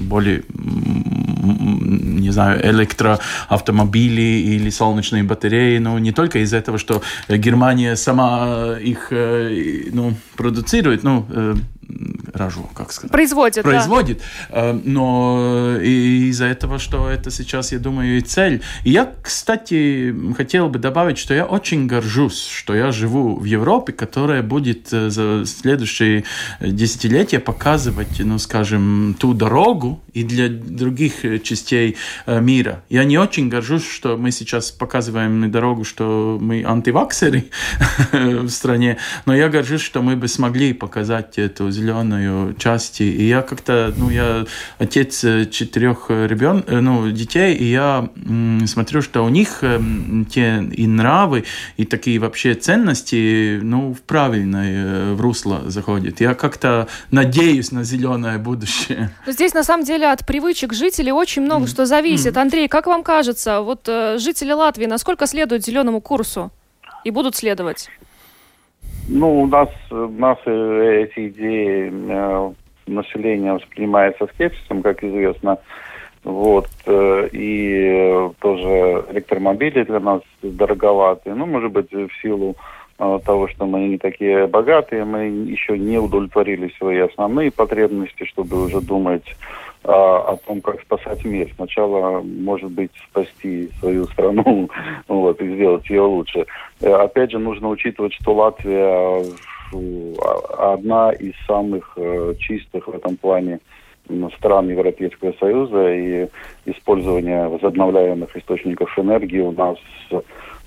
более 0.00 0.42
не 2.18 2.32
знаю, 2.32 2.60
электроавтомобили 2.62 4.20
или 4.56 4.70
солнечные 4.70 5.22
батареи, 5.22 5.78
но 5.78 5.98
не 5.98 6.12
только 6.12 6.38
из-за 6.38 6.56
этого, 6.56 6.78
что 6.78 7.02
Германия 7.28 7.96
сама 7.96 8.76
их 8.84 9.12
ну, 9.92 10.14
продуцирует, 10.36 11.04
ну, 11.04 11.26
рожу, 12.38 12.68
как 12.74 12.92
сказать. 12.92 13.12
Производит, 13.12 13.64
Производит. 13.64 14.22
Да. 14.50 14.70
Э, 14.70 14.72
но 14.72 15.76
из-за 15.80 16.46
этого, 16.46 16.78
что 16.78 17.08
это 17.08 17.30
сейчас, 17.30 17.72
я 17.72 17.78
думаю, 17.78 18.18
и 18.18 18.20
цель. 18.20 18.62
И 18.84 18.90
я, 18.90 19.12
кстати, 19.22 20.14
хотел 20.36 20.68
бы 20.68 20.78
добавить, 20.78 21.18
что 21.18 21.34
я 21.34 21.44
очень 21.44 21.86
горжусь, 21.86 22.46
что 22.46 22.74
я 22.74 22.92
живу 22.92 23.36
в 23.36 23.44
Европе, 23.44 23.92
которая 23.92 24.42
будет 24.42 24.92
э, 24.92 25.10
за 25.10 25.44
следующие 25.46 26.24
десятилетия 26.60 27.40
показывать, 27.40 28.20
ну, 28.20 28.38
скажем, 28.38 29.16
ту 29.18 29.34
дорогу 29.34 30.00
и 30.12 30.22
для 30.24 30.48
других 30.48 31.42
частей 31.42 31.96
э, 32.26 32.40
мира. 32.40 32.82
Я 32.88 33.04
не 33.04 33.18
очень 33.18 33.48
горжусь, 33.48 33.88
что 33.88 34.16
мы 34.16 34.30
сейчас 34.30 34.70
показываем 34.70 35.50
дорогу, 35.50 35.84
что 35.84 36.38
мы 36.40 36.64
антиваксеры 36.64 37.44
в 38.12 38.48
стране, 38.48 38.98
но 39.26 39.34
я 39.34 39.48
горжусь, 39.48 39.82
что 39.82 40.02
мы 40.02 40.16
бы 40.16 40.28
смогли 40.28 40.72
показать 40.72 41.38
эту 41.38 41.70
зеленую 41.70 42.27
северную 42.28 42.54
часть. 42.54 43.00
И 43.00 43.28
я 43.28 43.42
как-то, 43.42 43.92
ну, 43.96 44.10
я 44.10 44.46
отец 44.78 45.20
четырех 45.50 46.10
ребен, 46.10 46.64
ну, 46.66 47.10
детей, 47.10 47.54
и 47.54 47.64
я 47.64 48.08
смотрю, 48.66 49.02
что 49.02 49.24
у 49.24 49.28
них 49.28 49.62
те 50.30 50.62
и 50.72 50.86
нравы, 50.86 51.44
и 51.76 51.84
такие 51.84 52.18
вообще 52.18 52.54
ценности, 52.54 53.60
ну, 53.62 53.94
в 53.94 54.00
правильное 54.02 55.14
в 55.14 55.20
русло 55.20 55.62
заходят. 55.66 56.20
Я 56.20 56.34
как-то 56.34 56.88
надеюсь 57.10 57.72
на 57.72 57.84
зеленое 57.84 58.38
будущее. 58.38 59.10
Здесь, 59.26 59.54
на 59.54 59.64
самом 59.64 59.84
деле, 59.84 60.10
от 60.10 60.26
привычек 60.26 60.72
жителей 60.72 61.12
очень 61.12 61.42
много 61.42 61.64
mm. 61.64 61.68
что 61.68 61.86
зависит. 61.86 62.36
Mm. 62.36 62.40
Андрей, 62.40 62.68
как 62.68 62.86
вам 62.86 63.02
кажется, 63.02 63.60
вот 63.60 63.88
жители 64.16 64.52
Латвии 64.52 64.86
насколько 64.86 65.26
следуют 65.26 65.64
зеленому 65.64 66.00
курсу 66.00 66.50
и 67.04 67.10
будут 67.10 67.36
следовать? 67.36 67.88
Ну, 69.08 69.42
у 69.42 69.46
нас, 69.46 69.70
у 69.90 70.08
нас 70.08 70.36
э, 70.44 71.06
эти 71.08 71.28
идеи 71.28 71.90
э, 71.90 72.52
населения 72.86 73.54
воспринимается 73.54 74.26
скепсисом, 74.34 74.82
как 74.82 75.02
известно. 75.02 75.58
Вот. 76.24 76.68
Э, 76.84 77.26
и 77.32 78.28
тоже 78.40 79.04
электромобили 79.10 79.84
для 79.84 80.00
нас 80.00 80.20
дороговаты. 80.42 81.34
Ну, 81.34 81.46
может 81.46 81.72
быть, 81.72 81.90
в 81.90 82.10
силу 82.20 82.56
того, 82.98 83.46
что 83.46 83.64
мы 83.64 83.86
не 83.86 83.96
такие 83.96 84.48
богатые, 84.48 85.04
мы 85.04 85.26
еще 85.26 85.78
не 85.78 85.98
удовлетворили 85.98 86.72
свои 86.78 86.98
основные 86.98 87.52
потребности, 87.52 88.24
чтобы 88.24 88.64
уже 88.64 88.80
думать 88.80 89.36
а, 89.84 90.32
о 90.32 90.36
том, 90.36 90.60
как 90.60 90.80
спасать 90.82 91.24
мир. 91.24 91.48
Сначала, 91.56 92.20
может 92.20 92.70
быть, 92.70 92.90
спасти 93.10 93.70
свою 93.78 94.06
страну 94.06 94.68
вот, 95.08 95.40
и 95.40 95.54
сделать 95.54 95.88
ее 95.88 96.02
лучше. 96.02 96.46
Э, 96.80 96.92
опять 96.94 97.30
же, 97.30 97.38
нужно 97.38 97.68
учитывать, 97.68 98.12
что 98.14 98.34
Латвия 98.34 99.22
а, 99.72 100.74
одна 100.74 101.12
из 101.12 101.34
самых 101.46 101.92
э, 101.96 102.34
чистых 102.38 102.88
в 102.88 102.94
этом 102.94 103.16
плане 103.16 103.60
стран 104.38 104.70
Европейского 104.70 105.32
Союза, 105.38 105.94
и 105.94 106.28
использование 106.64 107.46
возобновляемых 107.48 108.34
источников 108.36 108.98
энергии 108.98 109.40
у 109.40 109.52
нас 109.52 109.76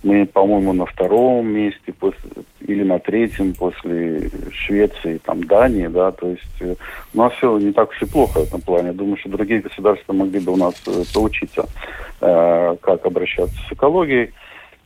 мы, 0.04 0.26
по-моему, 0.26 0.74
на 0.74 0.86
втором 0.86 1.48
месте 1.48 1.94
после, 1.94 2.30
или 2.62 2.84
на 2.84 3.00
третьем 3.00 3.54
после 3.54 4.30
Швеции, 4.52 5.20
там, 5.24 5.44
Дании, 5.44 5.88
да, 5.88 6.12
то 6.12 6.30
есть 6.30 6.62
э, 6.62 6.76
у 7.14 7.18
нас 7.18 7.34
все 7.34 7.58
не 7.60 7.72
так 7.72 7.90
уж 7.90 8.10
плохо 8.10 8.40
в 8.40 8.48
этом 8.48 8.62
плане. 8.62 8.94
Думаю, 8.94 9.18
что 9.18 9.30
другие 9.30 9.62
государства 9.62 10.14
могли 10.14 10.40
бы 10.40 10.54
у 10.54 10.58
нас 10.58 10.74
э, 10.88 11.04
поучиться, 11.14 11.68
э, 12.20 12.76
как 12.82 13.06
обращаться 13.06 13.56
с 13.70 13.72
экологией. 13.72 14.34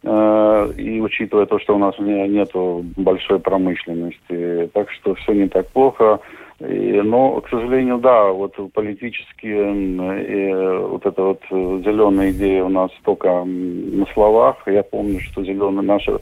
Э, 0.03 0.71
и 0.77 0.99
учитывая 0.99 1.45
то, 1.45 1.59
что 1.59 1.75
у 1.75 1.79
нас 1.79 1.97
не, 1.99 2.27
нет 2.27 2.51
большой 2.97 3.39
промышленности, 3.39 4.69
так 4.73 4.91
что 4.91 5.15
все 5.15 5.33
не 5.33 5.47
так 5.47 5.67
плохо. 5.69 6.19
Но, 6.59 7.41
к 7.41 7.49
сожалению, 7.49 7.97
да, 7.97 8.29
вот 8.31 8.55
политически 8.73 9.47
э, 9.47 10.87
вот 10.87 11.05
эта 11.05 11.21
вот 11.21 11.41
зеленая 11.49 12.31
идея 12.31 12.63
у 12.63 12.69
нас 12.69 12.91
только 13.03 13.43
на 13.43 14.05
словах. 14.13 14.57
Я 14.65 14.83
помню, 14.83 15.19
что 15.19 15.43
зеленая 15.43 15.81
наша 15.81 16.19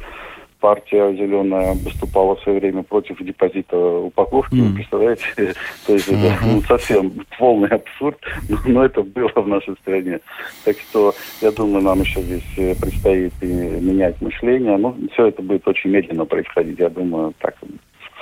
партия 0.64 1.14
зеленая 1.14 1.74
выступала 1.74 2.38
в 2.38 2.42
свое 2.42 2.60
время 2.62 2.84
против 2.84 3.22
депозита 3.22 3.78
упаковки. 3.78 4.56
Mm. 4.56 4.62
Вы 4.62 4.76
представляете? 4.76 5.26
То 5.86 5.94
есть 5.94 6.08
это 6.08 6.38
ну, 6.42 6.62
совсем 6.62 7.12
полный 7.38 7.68
абсурд, 7.68 8.18
но 8.66 8.86
это 8.86 9.04
было 9.04 9.30
в 9.36 9.48
нашей 9.48 9.76
стране. 9.82 10.22
Так 10.64 10.78
что 10.80 11.14
я 11.42 11.52
думаю, 11.52 11.84
нам 11.84 12.00
еще 12.00 12.22
здесь 12.22 12.58
э, 12.58 12.76
предстоит 12.76 13.34
и 13.42 13.46
менять 13.46 14.22
мышление. 14.22 14.78
Но 14.78 14.96
ну, 14.98 15.10
все 15.12 15.28
это 15.28 15.42
будет 15.42 15.68
очень 15.68 15.90
медленно 15.90 16.24
происходить. 16.24 16.80
Я 16.80 16.90
думаю, 16.90 17.34
так 17.40 17.56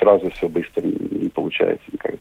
сразу 0.02 0.30
все 0.32 0.50
быстро 0.50 0.82
не 0.84 1.30
получается 1.30 1.86
никогда. 1.92 2.18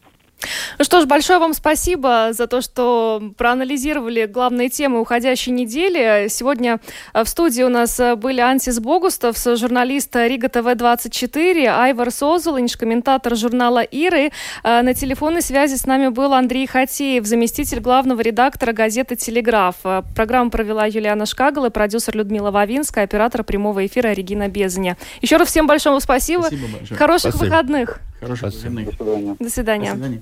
Ну 0.81 0.85
что 0.85 0.99
ж, 0.99 1.05
большое 1.05 1.37
вам 1.37 1.53
спасибо 1.53 2.29
за 2.31 2.47
то, 2.47 2.59
что 2.59 3.21
проанализировали 3.37 4.25
главные 4.25 4.67
темы 4.67 4.99
уходящей 4.99 5.51
недели. 5.51 6.27
Сегодня 6.27 6.79
э, 7.13 7.23
в 7.23 7.29
студии 7.29 7.61
у 7.61 7.69
нас 7.69 7.99
э, 7.99 8.15
были 8.15 8.41
Ансис 8.41 8.79
Богустов, 8.79 9.37
журналист 9.37 10.15
Рига 10.15 10.49
ТВ-24, 10.49 11.67
Айвар 11.67 12.09
Созулинч, 12.09 12.77
комментатор 12.77 13.35
журнала 13.35 13.83
«Иры». 13.83 14.31
Э, 14.63 14.81
на 14.81 14.95
телефонной 14.95 15.43
связи 15.43 15.75
с 15.75 15.85
нами 15.85 16.07
был 16.07 16.33
Андрей 16.33 16.65
Хатеев, 16.65 17.27
заместитель 17.27 17.79
главного 17.79 18.19
редактора 18.21 18.73
газеты 18.73 19.15
«Телеграф». 19.15 19.75
Программу 20.15 20.49
провела 20.49 20.87
Юлиана 20.87 21.27
Шкагала, 21.27 21.69
продюсер 21.69 22.17
Людмила 22.17 22.49
Вавинская, 22.49 23.03
оператор 23.03 23.43
прямого 23.43 23.85
эфира 23.85 24.13
Регина 24.13 24.47
Безаня. 24.47 24.97
Еще 25.21 25.37
раз 25.37 25.49
всем 25.49 25.67
большое 25.67 25.99
спасибо. 25.99 26.41
спасибо 26.47 26.67
большое. 26.75 26.97
Хороших 26.97 27.35
спасибо. 27.35 27.49
выходных. 27.51 27.99
Хороших 28.19 28.53
выходных. 28.53 28.87
До 28.87 28.95
свидания. 28.95 29.35
До 29.37 29.49
свидания. 29.51 29.89
До 29.91 29.95
свидания. 29.95 30.21